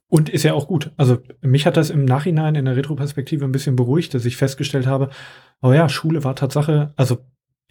[0.09, 0.91] Und ist ja auch gut.
[0.97, 4.87] Also mich hat das im Nachhinein in der Retroperspektive ein bisschen beruhigt, dass ich festgestellt
[4.87, 5.09] habe,
[5.61, 7.19] oh ja, Schule war Tatsache, also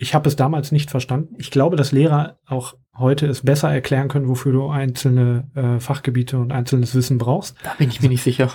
[0.01, 1.35] ich habe es damals nicht verstanden.
[1.38, 6.38] Ich glaube, dass Lehrer auch heute es besser erklären können, wofür du einzelne äh, Fachgebiete
[6.38, 7.57] und einzelnes Wissen brauchst.
[7.64, 8.53] Da bin ich mir nicht sicher.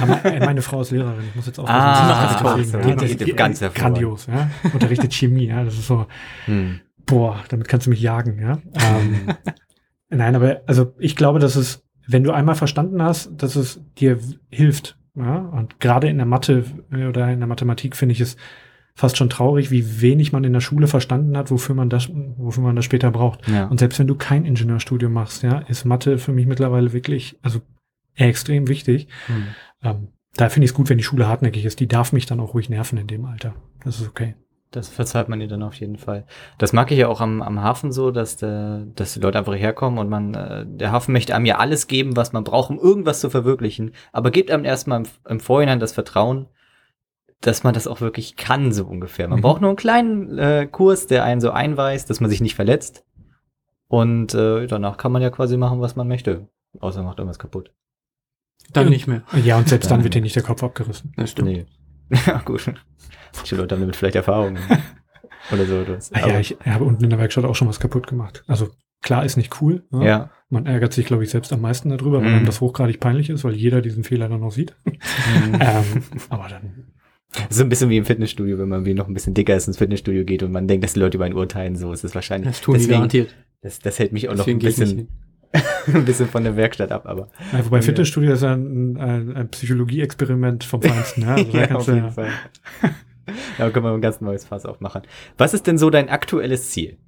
[0.00, 3.10] Aber äh, meine Frau ist Lehrerin, ich muss jetzt auch Ah, deswegen, Die- ja, das
[3.10, 4.48] ist ganz grandios, ja.
[4.72, 5.64] Unterrichtet Chemie, ja.
[5.64, 6.06] Das ist so,
[6.44, 6.78] Hm.
[7.04, 8.58] boah, damit kannst du mich jagen, ja.
[8.74, 9.26] Ähm,
[10.08, 14.18] nein, aber also ich glaube, dass es, wenn du einmal verstanden hast, dass es dir
[14.50, 18.36] hilft, ja, und gerade in der Mathe äh, oder in der Mathematik finde ich es
[18.94, 22.62] fast schon traurig, wie wenig man in der Schule verstanden hat, wofür man das, wofür
[22.62, 23.46] man das später braucht.
[23.48, 23.66] Ja.
[23.66, 27.60] Und selbst wenn du kein Ingenieurstudium machst, ja, ist Mathe für mich mittlerweile wirklich, also
[28.14, 29.08] extrem wichtig.
[29.26, 29.46] Hm.
[29.82, 31.80] Ähm, da finde ich es gut, wenn die Schule hartnäckig ist.
[31.80, 33.54] Die darf mich dann auch ruhig nerven in dem Alter.
[33.84, 34.34] Das ist okay.
[34.76, 36.24] Das verzeiht man ihr dann auf jeden Fall.
[36.58, 39.54] Das mag ich ja auch am, am Hafen so, dass, der, dass die Leute einfach
[39.56, 42.78] herkommen und man, äh, der Hafen möchte einem ja alles geben, was man braucht, um
[42.78, 46.46] irgendwas zu verwirklichen, aber gibt einem erstmal im, im Vorhinein das Vertrauen,
[47.40, 49.28] dass man das auch wirklich kann, so ungefähr.
[49.28, 49.42] Man Mhm.
[49.42, 53.04] braucht nur einen kleinen äh, Kurs, der einen so einweist, dass man sich nicht verletzt.
[53.88, 56.48] Und äh, danach kann man ja quasi machen, was man möchte.
[56.80, 57.72] Außer man macht irgendwas kaputt.
[58.72, 58.90] Dann Ja.
[58.90, 59.22] nicht mehr.
[59.44, 60.04] Ja, und selbst dann Ja.
[60.04, 61.12] wird dir nicht der Kopf abgerissen.
[61.16, 61.48] Das stimmt.
[61.48, 61.66] Nee.
[62.26, 62.72] ja, gut.
[63.34, 64.58] Manche Leute haben damit vielleicht Erfahrungen.
[65.52, 65.84] Oder so.
[65.84, 66.12] Das.
[66.12, 68.42] Ah, ja, ich habe unten in der Werkstatt auch schon was kaputt gemacht.
[68.46, 68.68] Also
[69.02, 69.84] klar ist nicht cool.
[69.90, 70.06] ne?
[70.06, 70.30] ja.
[70.48, 72.36] Man ärgert sich, glaube ich, selbst am meisten darüber, weil Mhm.
[72.36, 74.76] einem das hochgradig peinlich ist, weil jeder diesen Fehler dann noch sieht.
[75.60, 76.86] ähm, aber dann,
[77.50, 79.76] So ein bisschen wie im Fitnessstudio, wenn man wie noch ein bisschen dicker ist ins
[79.78, 82.48] Fitnessstudio geht und man denkt, dass die Leute über einen urteilen, so ist es wahrscheinlich.
[82.50, 83.34] Das tun die Deswegen- garantiert.
[83.62, 85.08] Das, das hält mich auch noch Deswegen ein ich nicht bisschen.
[85.86, 87.28] ein bisschen von der Werkstatt ab, aber.
[87.52, 87.82] ja, wobei Ja.
[87.82, 91.22] Fitnessstudio ist ja ein, ein, ein Psychologie-Experiment vom Feinsten.
[91.26, 91.34] Ja?
[91.34, 92.30] Also ja, auf jeden Fall.
[93.58, 95.02] Da können wir ein ganz neues Fass aufmachen.
[95.38, 96.98] Was ist denn so dein aktuelles Ziel?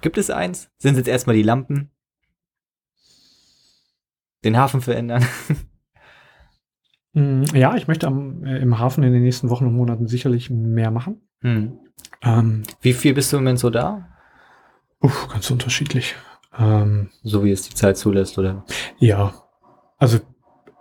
[0.00, 0.70] Gibt es eins?
[0.78, 1.90] Sind es jetzt erstmal die Lampen?
[4.44, 5.24] Den Hafen verändern?
[7.14, 10.50] Mm, Ja, ich möchte am, äh, im Hafen in den nächsten Wochen und Monaten sicherlich
[10.50, 11.20] mehr machen.
[11.42, 11.78] Hm.
[12.22, 14.08] Ähm, Wie viel bist du im Moment so da?
[15.00, 16.14] uff, ganz unterschiedlich.
[16.58, 18.64] Ähm, So wie es die Zeit zulässt, oder?
[18.98, 19.34] ja,
[19.98, 20.18] also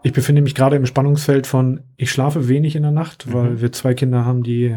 [0.04, 3.62] ich befinde mich gerade im Spannungsfeld von, ich schlafe wenig in der Nacht, weil Mhm.
[3.62, 4.76] wir zwei Kinder haben, die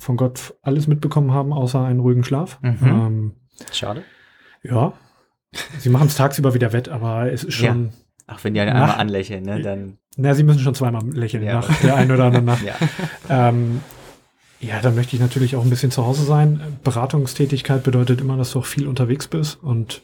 [0.00, 2.58] von Gott alles mitbekommen haben, außer einen ruhigen Schlaf.
[2.62, 2.76] Mhm.
[2.82, 3.32] Ähm,
[3.72, 4.02] Schade.
[4.62, 4.92] ja,
[5.78, 7.90] sie machen es tagsüber wieder wett, aber es ist schon,
[8.26, 9.98] Ach, wenn die einen einmal anlächeln, ne, dann.
[10.16, 11.54] na, sie müssen schon zweimal lächeln Ja.
[11.60, 12.62] nach der einen oder anderen Nacht.
[13.28, 13.48] Ja.
[13.48, 13.80] Ähm,
[14.60, 16.60] ja, dann möchte ich natürlich auch ein bisschen zu Hause sein.
[16.82, 20.02] Beratungstätigkeit bedeutet immer, dass du auch viel unterwegs bist und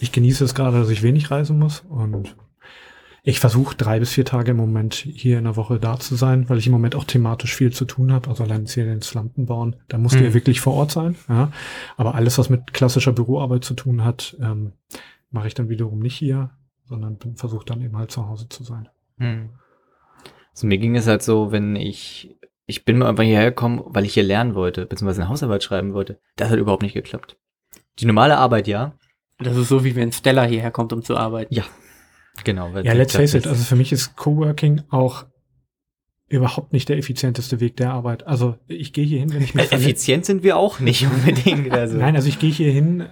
[0.00, 2.34] ich genieße es gerade, dass ich wenig reisen muss und
[3.24, 6.48] ich versuche drei bis vier Tage im Moment hier in der Woche da zu sein,
[6.48, 8.28] weil ich im Moment auch thematisch viel zu tun habe.
[8.28, 10.24] Also allein hier den Lampen bauen, da musst du Mhm.
[10.24, 11.14] ja wirklich vor Ort sein.
[11.28, 11.52] Ja.
[11.96, 14.72] Aber alles, was mit klassischer Büroarbeit zu tun hat, ähm,
[15.30, 16.50] mache ich dann wiederum nicht hier,
[16.84, 18.88] sondern versuche dann eben halt zu Hause zu sein.
[19.18, 19.50] Hm.
[20.52, 22.36] Also mir ging es halt so, wenn ich,
[22.66, 25.94] ich bin mal einfach hierher gekommen, weil ich hier lernen wollte, beziehungsweise eine Hausarbeit schreiben
[25.94, 26.20] wollte.
[26.36, 27.36] Das hat überhaupt nicht geklappt.
[27.98, 28.96] Die normale Arbeit, ja.
[29.38, 31.54] Das ist so, wie wenn Stella hierher kommt, um zu arbeiten.
[31.54, 31.64] Ja.
[32.44, 32.72] Genau.
[32.72, 35.26] weil Ja, let's face it, also für mich ist Coworking auch
[36.28, 38.26] überhaupt nicht der effizienteste Weg der Arbeit.
[38.26, 39.70] Also ich gehe hier hin, wenn ich mich.
[39.70, 41.70] Äh, effizient sind wir auch nicht unbedingt.
[41.72, 41.98] Also.
[41.98, 43.06] Nein, also ich gehe hier hin,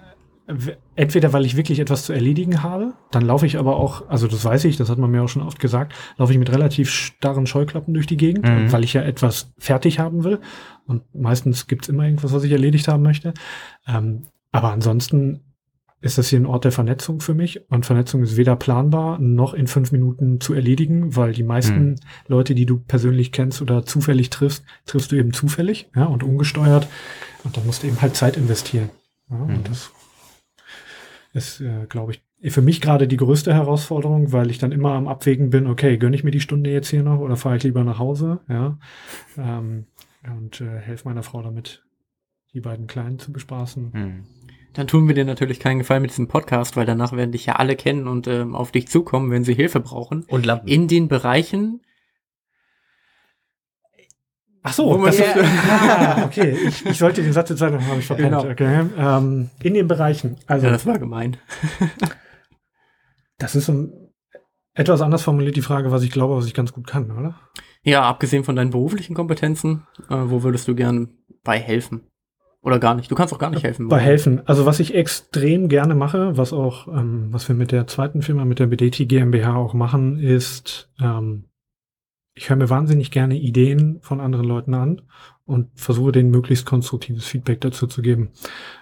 [0.97, 4.45] entweder weil ich wirklich etwas zu erledigen habe, dann laufe ich aber auch, also das
[4.45, 7.47] weiß ich, das hat man mir auch schon oft gesagt, laufe ich mit relativ starren
[7.47, 8.73] Scheuklappen durch die Gegend, Mhm.
[8.73, 10.39] weil ich ja etwas fertig haben will.
[10.87, 13.35] Und meistens gibt's immer irgendwas, was ich erledigt haben möchte.
[13.87, 15.41] Ähm, aber ansonsten
[16.03, 17.71] ist das hier ein Ort der Vernetzung für mich.
[17.71, 21.97] Und Vernetzung ist weder planbar noch in fünf Minuten zu erledigen, weil die meisten Mhm.
[22.27, 26.89] Leute, die du persönlich kennst oder zufällig triffst, triffst du eben zufällig ja, und ungesteuert.
[27.45, 28.89] Und dann musst du eben halt Zeit investieren.
[29.31, 29.55] Ja, Mhm.
[29.57, 29.91] Und das
[31.33, 35.09] ist, äh, glaube ich, für mich gerade die größte Herausforderung, weil ich dann immer am
[35.09, 37.85] Abwägen bin, okay, gönne ich mir die Stunde jetzt hier noch oder fahre ich lieber
[37.85, 38.41] nach Hause?
[38.49, 38.79] Ja.
[39.37, 39.87] Ähm,
[40.25, 41.85] und äh, helfe meiner Frau damit,
[42.55, 43.93] die beiden Kleinen zu bespaßen.
[43.93, 44.25] Hm.
[44.73, 47.57] Dann tun wir dir natürlich keinen Gefallen mit diesem Podcast, weil danach werden dich ja
[47.57, 50.25] alle kennen und ähm, auf dich zukommen, wenn sie Hilfe brauchen.
[50.29, 50.69] Und Lampen.
[50.69, 51.81] In den Bereichen,
[54.63, 56.57] Ach so, das ja- ist, ah, okay.
[56.69, 58.31] Ich, ich sollte den Satz jetzt sagen, habe ich verpennt.
[58.31, 58.51] Genau.
[58.51, 58.85] Okay.
[58.99, 60.37] Ähm, in den Bereichen.
[60.47, 61.37] Also, ja, das war gemein.
[63.39, 63.93] das ist ein,
[64.75, 67.35] etwas anders formuliert die Frage, was ich glaube, was ich ganz gut kann, oder?
[67.83, 71.09] Ja, abgesehen von deinen beruflichen Kompetenzen, äh, wo würdest du gern
[71.43, 72.03] bei helfen?
[72.63, 73.11] Oder gar nicht?
[73.11, 73.89] Du kannst auch gar nicht helfen.
[73.89, 74.47] Bei helfen.
[74.47, 78.45] Also was ich extrem gerne mache, was auch, ähm, was wir mit der zweiten Firma,
[78.45, 81.45] mit der BDT GmbH auch machen, ist, ähm,
[82.41, 85.03] ich höre mir wahnsinnig gerne Ideen von anderen Leuten an
[85.45, 88.31] und versuche denen möglichst konstruktives Feedback dazu zu geben.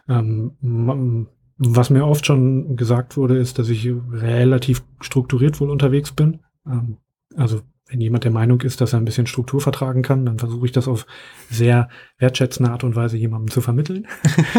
[0.09, 6.39] Ähm, was mir oft schon gesagt wurde, ist, dass ich relativ strukturiert wohl unterwegs bin.
[6.69, 6.99] Ähm,
[7.35, 10.67] also wenn jemand der Meinung ist, dass er ein bisschen Struktur vertragen kann, dann versuche
[10.67, 11.05] ich das auf
[11.51, 11.89] sehr
[12.19, 14.07] wertschätzende Art und Weise jemandem zu vermitteln.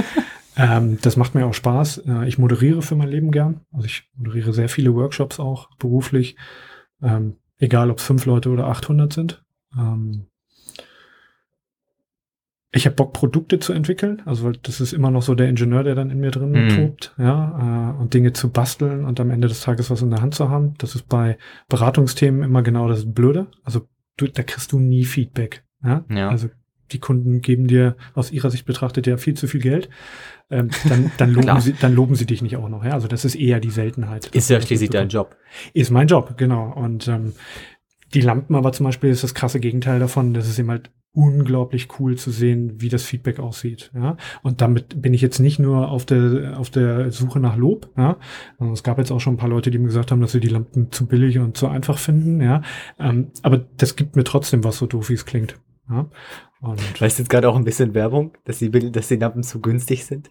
[0.57, 1.99] ähm, das macht mir auch Spaß.
[1.99, 3.61] Äh, ich moderiere für mein Leben gern.
[3.71, 6.35] Also ich moderiere sehr viele Workshops auch beruflich.
[7.01, 9.43] Ähm, egal, ob es fünf Leute oder 800 sind.
[9.77, 10.25] Ähm,
[12.71, 14.21] ich habe Bock, Produkte zu entwickeln.
[14.25, 16.69] Also weil das ist immer noch so der Ingenieur, der dann in mir drin Mhm.
[16.69, 20.21] tobt, ja, äh, und Dinge zu basteln und am Ende des Tages was in der
[20.21, 20.75] Hand zu haben.
[20.77, 21.37] Das ist bei
[21.67, 23.47] Beratungsthemen immer genau das Blöde.
[23.63, 23.87] Also
[24.17, 25.63] du, da kriegst du nie Feedback.
[25.83, 26.03] Ja?
[26.09, 26.29] Ja.
[26.29, 26.49] Also
[26.91, 29.89] die Kunden geben dir aus ihrer Sicht betrachtet ja viel zu viel Geld.
[30.49, 32.83] Ähm, dann, dann, loben sie, dann loben sie dich nicht auch noch.
[32.83, 32.93] Ja?
[32.93, 34.27] Also das ist eher die Seltenheit.
[34.27, 35.09] Ist ja dass schließlich dein.
[35.09, 35.35] Job.
[35.73, 36.73] Ist mein Job, genau.
[36.73, 37.33] Und ähm,
[38.13, 40.33] die Lampen aber zum Beispiel ist das krasse Gegenteil davon.
[40.33, 43.91] Das ist eben halt unglaublich cool zu sehen, wie das Feedback aussieht.
[43.95, 44.17] Ja?
[44.43, 47.89] Und damit bin ich jetzt nicht nur auf der, auf der Suche nach Lob.
[47.97, 48.17] Ja?
[48.57, 50.39] Also es gab jetzt auch schon ein paar Leute, die mir gesagt haben, dass sie
[50.39, 52.41] die Lampen zu billig und zu einfach finden.
[52.41, 52.61] Ja?
[52.99, 55.57] Ähm, aber das gibt mir trotzdem was, so doof wie es klingt.
[55.89, 56.07] Ja?
[56.61, 59.61] Und Weißt du jetzt gerade auch ein bisschen Werbung, dass die, dass die Lampen zu
[59.61, 60.29] günstig sind?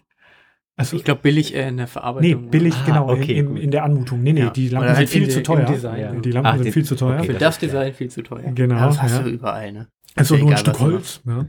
[0.75, 2.49] also, Ich glaube, billig äh, in der nee, Verarbeitung.
[2.51, 4.21] billig, Ah, genau, okay, in, in, der Anmutung.
[4.21, 4.49] Nee, nee, Ja.
[4.51, 5.65] die Lampen sind halt viel zu teuer.
[5.65, 6.21] Design.
[6.21, 7.17] Die Lampen Ah, sind viel zu teuer.
[7.17, 7.57] okay, Für das das.
[7.59, 8.51] Design viel zu teuer.
[8.53, 9.23] Genau, Ja, das hast ja.
[9.23, 9.87] du überall, ne?
[10.15, 11.21] Also nur ein Stück Holz.
[11.25, 11.45] Ja.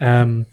[0.00, 0.46] Ähm,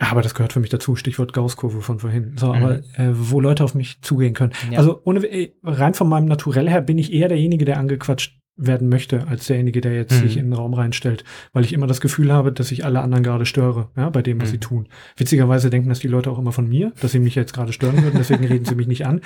[0.00, 2.36] Aber das gehört für mich dazu, Stichwort Gaußkurve von vorhin.
[2.38, 2.62] So, Mhm.
[2.62, 4.52] aber äh, wo Leute auf mich zugehen können.
[4.70, 4.78] Ja.
[4.78, 8.88] Also ohne äh, rein von meinem Naturell her bin ich eher derjenige, der angequatscht werden
[8.88, 10.22] möchte, als derjenige, der jetzt Mhm.
[10.26, 13.22] sich in den Raum reinstellt, weil ich immer das Gefühl habe, dass ich alle anderen
[13.22, 14.52] gerade störe, ja, bei dem, was Mhm.
[14.52, 14.88] sie tun.
[15.16, 18.02] Witzigerweise denken das die Leute auch immer von mir, dass sie mich jetzt gerade stören
[18.02, 19.20] würden, deswegen reden sie mich nicht an.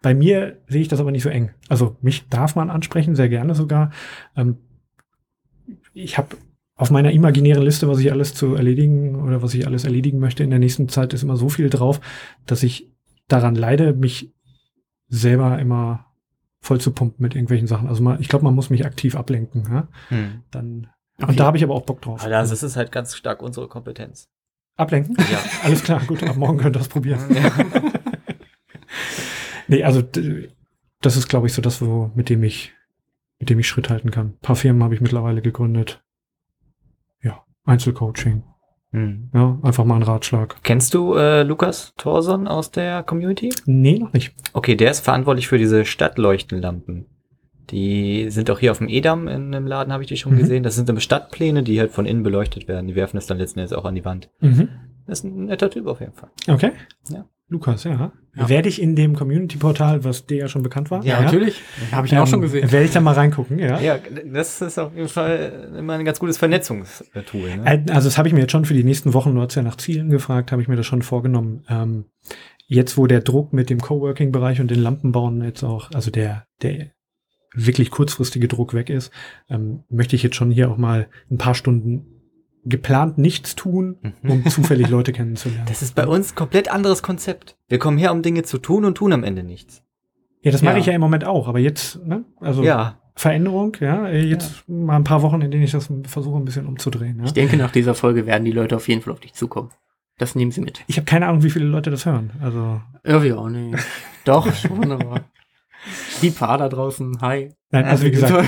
[0.00, 1.50] Bei mir sehe ich das aber nicht so eng.
[1.68, 3.92] Also mich darf man ansprechen, sehr gerne sogar.
[4.36, 4.56] Ähm,
[5.92, 6.36] ich habe
[6.74, 10.44] auf meiner imaginären Liste, was ich alles zu erledigen oder was ich alles erledigen möchte
[10.44, 12.00] in der nächsten Zeit, ist immer so viel drauf,
[12.46, 12.88] dass ich
[13.26, 14.32] daran leide, mich
[15.08, 16.06] selber immer
[16.60, 17.88] voll zu pumpen mit irgendwelchen Sachen.
[17.88, 19.64] Also mal, ich glaube, man muss mich aktiv ablenken.
[19.70, 19.88] Ja?
[20.08, 20.42] Hm.
[20.50, 20.88] Dann,
[21.20, 21.30] Okay.
[21.32, 22.20] und da habe ich aber auch Bock drauf.
[22.20, 24.28] Aber das ist halt ganz stark unsere Kompetenz.
[24.76, 25.16] Ablenken?
[25.32, 25.38] Ja.
[25.64, 27.20] Alles klar, gut, ab morgen könnt ihr das probieren.
[27.34, 27.50] Ja.
[29.70, 32.72] Nee, also das ist, glaube ich, so das, wo, mit dem ich,
[33.38, 34.28] mit dem ich Schritt halten kann.
[34.28, 36.02] Ein paar Firmen habe ich mittlerweile gegründet.
[37.22, 38.42] Ja, Einzelcoaching.
[38.92, 39.28] Hm.
[39.34, 40.56] Ja, einfach mal ein Ratschlag.
[40.62, 43.50] Kennst du äh, Lukas Thorson aus der Community?
[43.66, 44.34] Nee, noch nicht.
[44.54, 47.06] Okay, der ist verantwortlich für diese Stadtleuchtenlampen.
[47.70, 50.38] Die sind auch hier auf dem Edam in einem Laden, habe ich die schon Mhm.
[50.38, 50.62] gesehen.
[50.62, 52.86] Das sind dann Stadtpläne, die halt von innen beleuchtet werden.
[52.86, 54.30] Die werfen das dann letzten Endes auch an die Wand.
[54.40, 54.70] Mhm.
[55.06, 56.30] Das ist ein netter Typ auf jeden Fall.
[56.48, 56.70] Okay.
[57.10, 57.26] Ja.
[57.50, 58.12] Lukas, ja.
[58.36, 58.48] Ja.
[58.48, 61.02] Werde ich in dem Community-Portal, was dir ja schon bekannt war?
[61.04, 61.62] Ja, natürlich.
[61.90, 62.70] Habe ich Ähm, auch schon gesehen.
[62.70, 63.80] Werde ich da mal reingucken, ja.
[63.80, 67.56] Ja, das ist auf jeden Fall immer ein ganz gutes Vernetzungstool.
[67.56, 67.62] Ne?
[67.64, 69.62] Äh, Also das habe ich mir jetzt schon für die nächsten Wochen, du hast ja
[69.62, 71.64] nach Zielen gefragt, habe ich mir das schon vorgenommen.
[71.68, 72.04] Ähm,
[72.66, 76.88] jetzt, wo der Druck mit dem Coworking-Bereich und den Lampenbauen jetzt auch, also der, der
[77.54, 79.10] wirklich kurzfristige Druck weg ist,
[79.48, 82.17] ähm, möchte ich jetzt schon hier auch mal ein paar Stunden
[82.68, 85.66] geplant nichts tun, um zufällig Leute kennenzulernen.
[85.68, 87.56] Das ist bei uns ein komplett anderes Konzept.
[87.68, 89.82] Wir kommen her, um Dinge zu tun und tun am Ende nichts.
[90.42, 90.80] ja, das mache Ja.
[90.80, 92.24] ich ja im Moment auch, aber jetzt, ne?
[92.40, 96.44] Also Ja, Veränderung, ja, jetzt mal ein paar Wochen, in denen ich das versuche, ein
[96.44, 97.18] bisschen umzudrehen.
[97.18, 97.24] Ja?
[97.24, 99.70] Ich denke, nach dieser Folge werden die Leute auf jeden Fall auf dich zukommen.
[100.18, 100.82] Das nehmen sie mit.
[100.86, 102.30] Ich habe keine Ahnung, wie viele Leute das hören.
[102.40, 103.78] Also Irgendwie auch nicht.
[104.24, 105.22] Doch, schon, aber.
[106.22, 107.50] Die paar da draußen, hi.
[107.70, 108.44] Nein, also wie gesagt,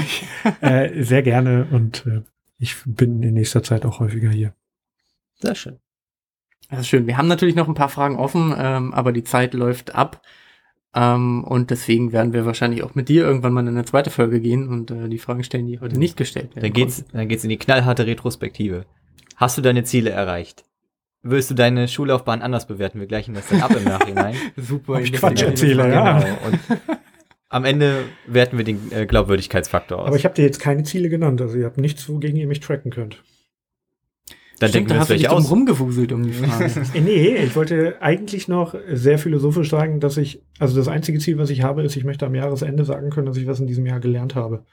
[0.61, 2.23] äh, sehr gerne und äh,
[2.61, 4.55] ich bin in nächster Zeit auch häufiger hier.
[5.41, 5.79] sehr schön.
[6.71, 7.09] Das ist schön.
[7.09, 10.23] Wir haben natürlich noch ein paar Fragen offen, ähm, aber die Zeit läuft ab.
[10.95, 14.41] Ähm, und deswegen werden wir wahrscheinlich auch mit dir irgendwann mal in eine zweite Folge
[14.41, 16.63] gehen und äh, die Fragen stellen, die heute nicht gestellt werden.
[16.63, 18.87] Dann geht's, dann geht's in die knallharte Retrospektive.
[19.37, 20.65] Hast du deine Ziele erreicht?
[21.23, 23.01] Würdest du deine Schullaufbahn anders bewerten?
[23.01, 24.37] Wir gleichen das dann ab im Nachhinein.
[24.57, 25.01] Super.
[25.01, 25.95] Ich Quatsch erzähle, Frage.
[25.95, 26.19] ja.
[26.21, 26.37] Genau.
[26.47, 26.91] Und
[27.51, 30.07] am Ende werten wir den äh, Glaubwürdigkeitsfaktor aus.
[30.07, 32.61] Aber ich habe dir jetzt keine Ziele genannt, also ihr habt nichts, wogegen ihr mich
[32.61, 33.23] tracken könnt.
[34.61, 35.51] dann Stimmt, denken da wir uns aus.
[35.51, 36.71] rumgewuselt um die Frage.
[36.95, 41.51] Nee, ich wollte eigentlich noch sehr philosophisch sagen, dass ich, also das einzige Ziel, was
[41.51, 44.01] ich habe, ist, ich möchte am Jahresende sagen können, dass ich was in diesem Jahr
[44.01, 44.65] gelernt habe.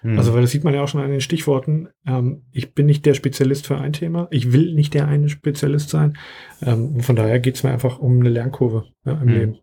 [0.00, 0.18] Hm.
[0.18, 1.88] Also, weil das sieht man ja auch schon an den Stichworten.
[2.06, 4.26] Ähm, ich bin nicht der Spezialist für ein Thema.
[4.30, 6.16] Ich will nicht der eine Spezialist sein.
[6.62, 9.28] Ähm, und von daher geht's mir einfach um eine Lernkurve ja, im Hm.
[9.28, 9.58] Leben.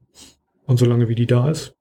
[0.65, 1.75] Und solange wie die da ist,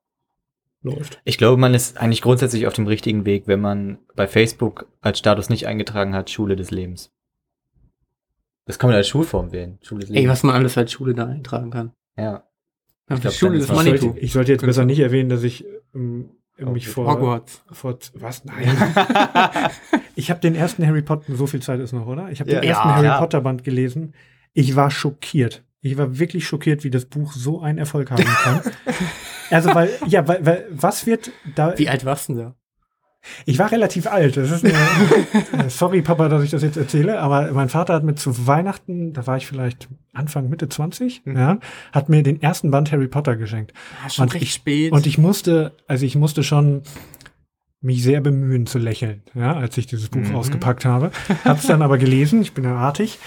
[0.90, 1.20] läuft.
[1.24, 5.18] Ich glaube, man ist eigentlich grundsätzlich auf dem richtigen Weg, wenn man bei Facebook als
[5.18, 7.12] Status nicht eingetragen hat, Schule des Lebens.
[8.66, 9.78] Das kann man als Schulform wählen.
[9.82, 10.24] Schule des Lebens.
[10.24, 11.92] Ey, was man alles als Schule da eintragen kann.
[12.16, 12.44] Ja.
[13.08, 13.98] Ja, Ich glaub, Schule des Manitou.
[14.06, 15.64] sollte, ich sollte jetzt besser nicht erwähnen, dass ich
[15.94, 17.62] ähm, mich vor, Hogwarts.
[17.72, 18.44] vor was?
[18.44, 18.66] Nein.
[20.16, 22.30] ich habe den ersten Harry Potter, so viel Zeit ist noch, oder?
[22.30, 22.60] Ich habe Ja.
[22.60, 23.18] den ersten Ja, Harry ja.
[23.18, 24.12] Potter Band gelesen.
[24.52, 25.64] Ich war schockiert.
[25.80, 28.60] Ich war wirklich schockiert, wie das Buch so einen Erfolg haben kann.
[29.50, 31.78] also, weil, ja, weil, weil, was wird da.
[31.78, 32.54] Wie alt warst du denn da?
[33.46, 34.38] Ich war relativ alt.
[34.38, 34.46] Eine,
[35.66, 39.12] äh, sorry, Papa, dass ich das jetzt erzähle, aber mein Vater hat mir zu Weihnachten,
[39.12, 41.36] da war ich vielleicht Anfang, Mitte 20, Mhm.
[41.36, 41.58] ja,
[41.92, 43.72] hat mir den ersten Band Harry Potter geschenkt.
[44.04, 44.92] Ah, schon Und recht ich- spät.
[44.92, 46.82] Und ich musste, also ich musste schon
[47.80, 50.34] mich sehr bemühen zu lächeln, ja, als ich dieses Buch Mhm.
[50.34, 51.10] ausgepackt habe.
[51.44, 53.18] Hab's dann aber gelesen, ich bin ja artig.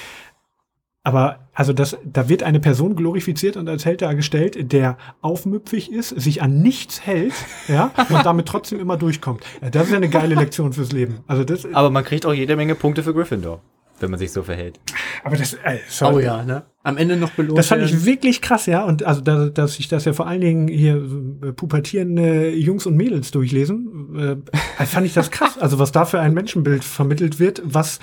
[1.04, 6.10] Aber also das, da wird eine Person glorifiziert und als Held dargestellt, der aufmüpfig ist,
[6.10, 7.34] sich an nichts hält,
[7.68, 9.44] ja, und damit trotzdem immer durchkommt.
[9.62, 11.20] Ja, das ist ja eine geile Lektion fürs Leben.
[11.28, 13.62] Also das, Aber man kriegt auch jede Menge Punkte für Gryffindor,
[14.00, 14.80] wenn man sich so verhält.
[15.24, 16.16] aber das, äh, sorry.
[16.16, 16.64] oh ja, ne?
[16.84, 18.84] Am Ende noch belohnt Das fand ich wirklich krass, ja.
[18.84, 22.96] Und also, da, dass sich das ja vor allen Dingen hier äh, pubertierende Jungs und
[22.96, 24.44] Mädels durchlesen,
[24.80, 25.58] äh, fand ich das krass.
[25.58, 28.00] Also, was da für ein Menschenbild vermittelt wird, was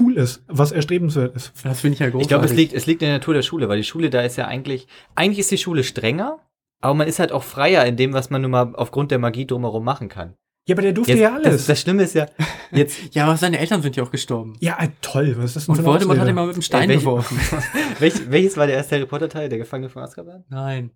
[0.00, 1.52] cool ist, was erstrebenswert ist.
[1.64, 2.22] Das finde ich ja großartig.
[2.22, 4.22] Ich glaube, es liegt, es liegt in der Natur der Schule, weil die Schule da
[4.22, 6.38] ist ja eigentlich, eigentlich ist die Schule strenger,
[6.80, 9.46] aber man ist halt auch freier in dem, was man nun mal aufgrund der Magie
[9.46, 10.34] drumherum machen kann.
[10.66, 11.44] Ja, aber der durfte Jetzt, ja alles.
[11.56, 12.26] Das, das Schlimme ist ja,
[12.72, 14.56] jetzt, Ja, aber seine Eltern sind ja auch gestorben.
[14.60, 15.34] ja, äh, toll.
[15.36, 17.00] Was ist das denn Und für Voldemort hat ihn mal mit dem Stein Äh, welche-
[17.04, 17.38] geworfen.
[17.98, 20.44] welch, welches war der erste Harry Potter Teil, der Gefangene von Azkaban?
[20.48, 20.90] Nein.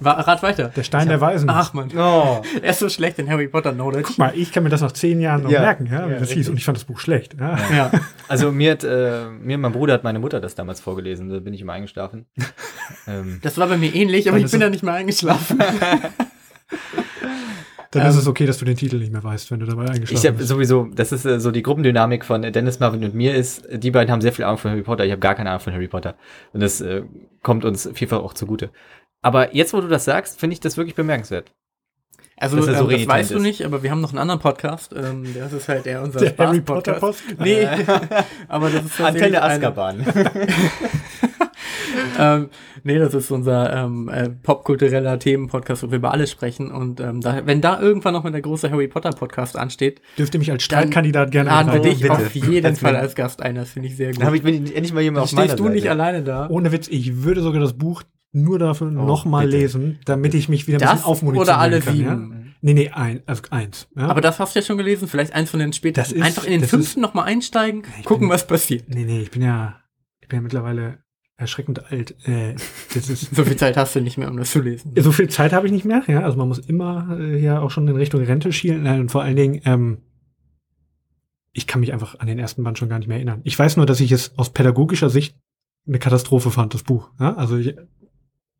[0.00, 0.68] Rat weiter.
[0.68, 1.50] Der Stein der Weisen.
[1.50, 2.42] Ach man, Oh.
[2.62, 4.04] er ist so schlecht in Harry Potter Knowledge.
[4.06, 5.60] Guck mal, ich kann mir das nach zehn Jahren noch Ja.
[5.62, 6.36] merken, ja, wie Ja, das hieß.
[6.38, 6.50] richtig.
[6.50, 7.34] Und ich fand das Buch schlecht.
[7.40, 7.58] Ja.
[7.74, 7.90] Ja.
[8.28, 11.40] Also mir hat, äh, mir und mein Bruder hat meine Mutter das damals vorgelesen, da
[11.40, 12.26] bin ich immer eingeschlafen.
[13.08, 15.58] ähm, Das war bei mir ähnlich, aber Dann ich bin da nicht mehr eingeschlafen.
[17.90, 19.86] Dann Ähm, ist es okay, dass du den Titel nicht mehr weißt, wenn du dabei
[19.86, 20.48] eingeschlafen ich habe bist.
[20.50, 23.90] sowieso, das ist äh, so die Gruppendynamik von Dennis Marvin und mir ist, äh, die
[23.90, 25.88] beiden haben sehr viel Ahnung von Harry Potter, ich habe gar keine Ahnung von Harry
[25.88, 26.14] Potter.
[26.52, 27.02] Und das äh,
[27.42, 28.68] kommt uns vielfach auch zugute.
[29.28, 31.52] Aber jetzt, wo du das sagst, finde ich das wirklich bemerkenswert.
[32.40, 33.42] Also, Dass er so ähm, das weißt du ist.
[33.42, 34.94] nicht, aber wir haben noch einen anderen Podcast.
[34.96, 37.26] Ähm, das ist halt eher unser Der Harry Potter Spaß-Podcast.
[37.28, 37.40] Post?
[37.44, 37.68] Nee,
[38.48, 40.06] aber das ist Antenne eine- Azkaban.
[42.18, 42.48] ähm,
[42.84, 46.70] nee, das ist unser ähm, äh, popkultureller Themenpodcast, wo wir über alles sprechen.
[46.70, 50.34] Und ähm, da, wenn da irgendwann noch mal der große Harry Potter Podcast ansteht, Dürft
[50.34, 52.14] ihr mich als Streitkandidat gerne laden wir mit rein- dich bitte.
[52.14, 53.54] auf jeden Als Fall als Gast ein.
[53.56, 54.20] Das finde ich sehr gut.
[54.20, 55.74] Dann habe bin ich endlich mal jemand Dann auf meiner stehst du Seite.
[55.74, 56.48] nicht alleine da.
[56.48, 58.02] Ohne Witz, ich würde sogar das Buch
[58.32, 59.58] nur dafür nochmal bitte.
[59.58, 61.96] lesen, damit ich mich wieder ein Das bisschen aufmunitionieren oder alle kann.
[61.96, 62.32] sieben?
[62.32, 62.38] Ja?
[62.60, 63.88] Nee, nee, ein, also eins.
[63.96, 64.08] Ja?
[64.08, 66.02] Aber das hast du ja schon gelesen, vielleicht eins von den späteren.
[66.04, 68.88] Das ist- Einfach in den fünften noch mal einsteigen, gucken, bin- was passiert.
[68.88, 69.80] nee, nee, ich bin ja,
[70.20, 70.98] ich bin ja mittlerweile
[71.36, 72.16] erschreckend alt.
[72.26, 72.56] Äh,
[72.94, 74.92] das ist, So viel Zeit hast du nicht mehr, um das zu lesen.
[74.98, 76.02] so viel Zeit habe ich nicht mehr.
[76.08, 78.82] Ja, also man muss immer äh, ja auch schon in Richtung Rente schielen.
[78.82, 79.98] Nein, und vor allen Dingen, ähm,
[81.52, 83.40] ich kann mich einfach an den ersten Band schon gar nicht mehr erinnern.
[83.44, 85.36] Ich weiß nur, dass ich es aus pädagogischer Sicht
[85.86, 87.10] eine Katastrophe fand, das Buch.
[87.18, 87.34] Ja?
[87.36, 87.74] Also ich,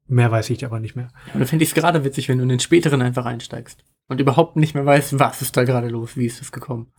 [0.09, 1.09] mehr weiß ich aber nicht mehr.
[1.35, 4.21] Und da finde ich es gerade witzig, wenn du in den späteren einfach einsteigst und
[4.21, 6.93] überhaupt nicht mehr weißt, was ist da gerade los, wie ist das gekommen.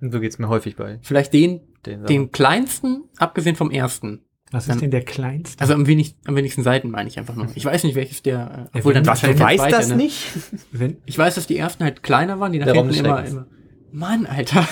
[0.00, 4.22] So geht's mir häufig bei Vielleicht den, den den kleinsten, abgesehen vom ersten.
[4.50, 5.60] Was Dann- ist denn der kleinste?
[5.60, 7.48] Also am, wenig, am wenigsten Seiten meine ich einfach nur.
[7.54, 9.96] Ich weiß nicht, welches der, äh, obwohl wenn- dann was, du weißt zweite, das ne?
[9.96, 10.26] nicht?
[10.72, 13.46] Wenn, Ich weiß, dass die ersten halt kleiner waren, die nach hinten immer, immer.
[13.92, 14.66] Mann, Alter.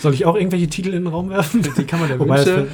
[0.00, 1.62] soll ich auch irgendwelche Titel in den Raum werfen?
[1.62, 2.68] Die Kammer der Wobei es Wünsche.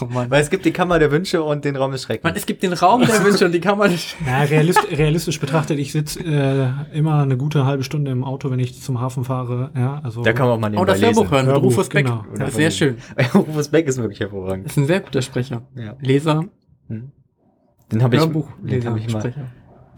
[0.00, 0.30] Oh Mann.
[0.30, 2.24] Weil es gibt die Kammer der Wünsche und den Raum des Schreckens.
[2.24, 5.78] Mann, es gibt den Raum der Wünsche und die Kammer des Ja, realist, realistisch betrachtet,
[5.78, 9.70] ich sitze äh, immer eine gute halbe Stunde im Auto, wenn ich zum Hafen fahre.
[9.76, 11.88] Ja, also da kann man auch mal Oh, nebenbei das Hörbuch hören mit Hörbuch, Rufus
[11.88, 12.06] Beck.
[12.06, 12.24] genau.
[12.38, 12.96] Das ist sehr schön.
[13.34, 14.66] Rufus Beck ist wirklich hervorragend.
[14.66, 15.62] Ist ein sehr guter Sprecher.
[15.76, 15.94] Ja.
[16.00, 16.44] Leser,
[16.88, 19.20] Den habe ich, den Hörbuchleser, hab ich mal.
[19.20, 19.46] Sprecher.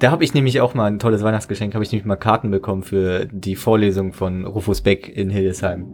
[0.01, 2.83] Da habe ich nämlich auch mal ein tolles Weihnachtsgeschenk, habe ich nämlich mal Karten bekommen
[2.83, 5.87] für die Vorlesung von Rufus Beck in Hildesheim.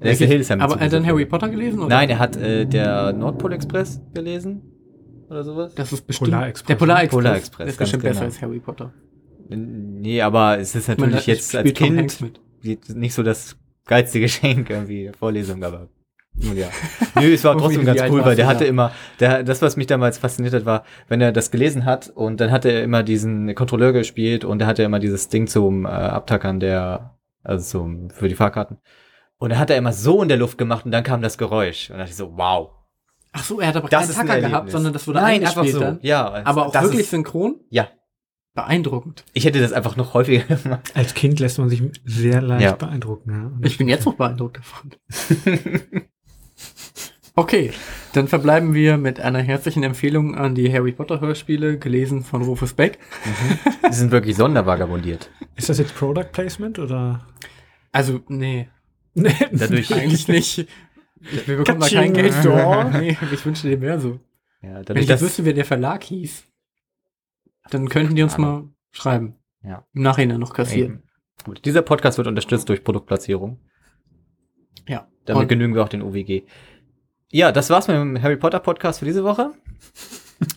[0.00, 0.60] Er ist in Hildesheim.
[0.60, 1.26] Aber er hat dann zugesetzt Harry.
[1.26, 1.78] Potter gelesen?
[1.80, 1.88] Oder?
[1.88, 4.62] Nein, er hat äh, der Nordpol Express gelesen
[5.28, 5.74] oder sowas.
[5.74, 6.30] Das ist bestimmt.
[6.30, 6.66] Polarexpress.
[6.68, 7.10] Der Polarexpress.
[7.18, 8.12] Polarexpress, Der ist ganz bestimmt genau.
[8.14, 8.92] besser als Harry Potter.
[9.48, 12.88] Nee, aber es ist natürlich jetzt als Kind mit.
[12.96, 15.88] nicht so das geilste Geschenk irgendwie, Vorlesung, aber
[16.40, 16.68] nun ja.
[17.16, 19.86] Nö, es war Wie trotzdem ganz cool, weil der hatte immer, der, das, was mich
[19.86, 23.54] damals fasziniert hat, war, wenn er das gelesen hat und dann hat er immer diesen
[23.54, 28.28] Kontrolleur gespielt und er hatte immer dieses Ding zum äh, Abtackern der, also zum, für
[28.28, 28.78] die Fahrkarten.
[29.38, 31.90] Und dann hat er immer so in der Luft gemacht und dann kam das Geräusch.
[31.90, 32.70] Und dann dachte ich so, wow.
[33.32, 35.78] Ach so, er hat aber Das keinen Tacker gehabt, sondern das wurde Nein, einfach so.
[35.80, 35.98] dann.
[36.02, 37.56] Ja, Aber auch wirklich Ist, synchron?
[37.70, 37.88] ja,
[38.54, 39.24] Beeindruckend.
[39.34, 40.90] ich hätte das einfach noch häufiger gemacht.
[40.94, 42.72] Als Kind lässt man sich sehr leicht Ja.
[42.74, 43.30] beeindrucken.
[43.30, 43.46] Ja.
[43.56, 44.90] Und Ich bin jetzt noch beeindruckt davon.
[47.34, 47.70] Okay,
[48.14, 52.74] dann verbleiben wir mit einer herzlichen Empfehlung an die Harry Potter Hörspiele, gelesen von Rufus
[52.74, 52.98] Beck.
[53.88, 55.30] Die sind wirklich sondervagabundiert.
[55.54, 57.24] Ist das jetzt Product Placement oder?
[57.92, 58.68] Also, nee,
[59.14, 60.58] Nee, Dadurch, eigentlich nicht.
[61.20, 62.14] Ich, wir bekommen da kein.
[62.14, 62.84] Geld für.
[63.00, 64.20] Nee, ich wünsche dir mehr so.
[64.62, 66.44] ja, Wenn dadurch, ich jetzt dass, wüsste, wer der Verlag hieß,
[67.70, 69.34] dann könnten die uns mal schreiben.
[69.62, 69.84] Ja.
[69.92, 70.92] Im Nachhinein noch kassieren.
[70.92, 71.02] Eben.
[71.44, 73.58] Gut, dieser Podcast wird unterstützt durch Produktplatzierung.
[74.88, 75.08] Ja.
[75.24, 76.42] Damit Und- genügen wir auch den UWG.
[77.30, 79.52] Ja, das war's mit dem Harry Potter Podcast für diese Woche.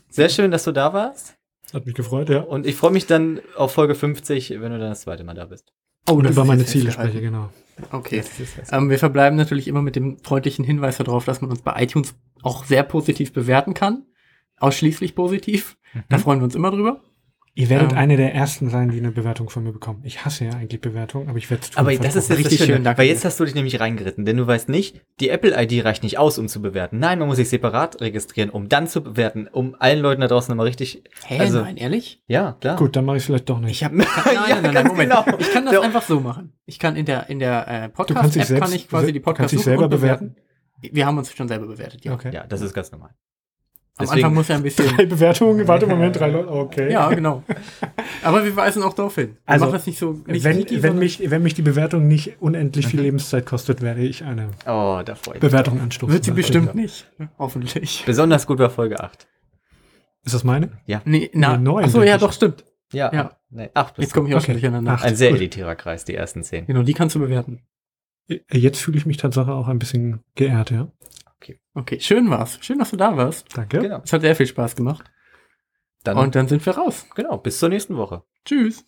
[0.10, 1.36] Sehr schön, dass du da warst.
[1.74, 2.40] Hat mich gefreut, ja.
[2.42, 5.46] Und ich freue mich dann auf Folge 50, wenn du dann das zweite Mal da
[5.46, 5.74] bist.
[6.10, 7.50] Oh, Und das über meine Ziele spreche, genau.
[7.92, 8.24] Okay.
[8.72, 12.16] Ähm, wir verbleiben natürlich immer mit dem freundlichen Hinweis darauf, dass man uns bei iTunes
[12.44, 14.06] auch sehr positiv bewerten kann.
[14.58, 15.78] Ausschließlich positiv.
[16.10, 17.02] Da freuen wir uns immer drüber.
[17.54, 17.98] Ihr werdet Ähm.
[17.98, 20.02] eine der ersten sein, die eine Bewertung von mir bekommen.
[20.06, 21.80] Ich hasse ja eigentlich Bewertungen, aber ich werde es tun.
[21.80, 23.82] Aber das ist jetzt Richtig das Schöne, schön, danke weil jetzt hast du dich nämlich
[23.82, 27.00] reingeritten, denn du weißt nicht, die Apple-ID reicht nicht aus, um zu bewerten.
[27.00, 30.50] Nein, man muss sich separat registrieren, um dann zu bewerten, um allen Leuten da draußen
[30.50, 32.22] nochmal richtig, Hä, Also- nein, ehrlich?
[32.28, 32.78] ja, klar.
[32.78, 33.72] Gut, dann mache ich es vielleicht doch nicht.
[33.72, 34.08] Ich habe nein,
[34.50, 35.10] Ja, nein, nein, Moment.
[35.12, 35.26] genau.
[35.38, 36.54] Ich kann das Der- einfach so machen.
[36.66, 38.88] Ich kann in der in der äh, du kannst Podcast dich App selbst, kann ich
[38.88, 40.36] quasi die du Podcast kannst dich selber und bewerten.
[40.80, 42.14] Wir haben uns schon selber bewertet, ja.
[42.14, 42.32] Okay.
[42.34, 43.10] Ja, das ist ganz normal.
[44.02, 46.92] Am Deswegen- Anfang muss ja ein bisschen Drei Bewertungen, warte Moment, drei Leute, okay.
[46.92, 47.44] Ja, genau.
[48.24, 49.38] Aber wir weisen auch darauf hin.
[49.46, 52.42] Wir Also, das nicht so nicht wenn, sneaky, wenn, mich, wenn mich die Bewertung nicht
[52.42, 55.52] unendlich viel Lebenszeit kostet, werde ich eine Oh, da freue ich mich.
[55.52, 56.14] Bewertung anstoßen.
[56.14, 57.10] wird sie Das bestimmt nicht.
[57.40, 58.04] Hoffentlich.
[58.06, 59.24] Besonders gut war Folge 8.
[59.24, 59.28] ja.
[60.24, 60.70] Ist das meine?
[61.06, 62.22] Nee, na, Nee, neun, ach so, denke ja, ich.
[62.22, 62.64] doch, stimmt.
[62.94, 63.38] Ja, Ja.
[63.50, 64.62] Nee, 8 Jetzt komme ich auch schon Okay.
[64.62, 65.02] durcheinander.
[65.02, 65.40] Ein sehr Gut.
[65.40, 66.68] elitärer Kreis, die ersten 10.
[66.68, 67.62] Genau, die kannst du bewerten.
[68.50, 70.88] Jetzt fühle ich mich tatsächlich auch ein bisschen geehrt, ja.
[71.42, 71.60] Okay.
[71.74, 72.60] Okay, schön war's.
[72.62, 73.58] Schön, dass du da warst.
[73.58, 73.80] Danke.
[73.80, 74.02] Genau.
[74.04, 75.10] Es hat sehr viel Spaß gemacht.
[76.04, 77.08] Dann Und dann sind wir raus.
[77.16, 78.24] Genau, bis zur nächsten Woche.
[78.46, 78.86] Tschüss.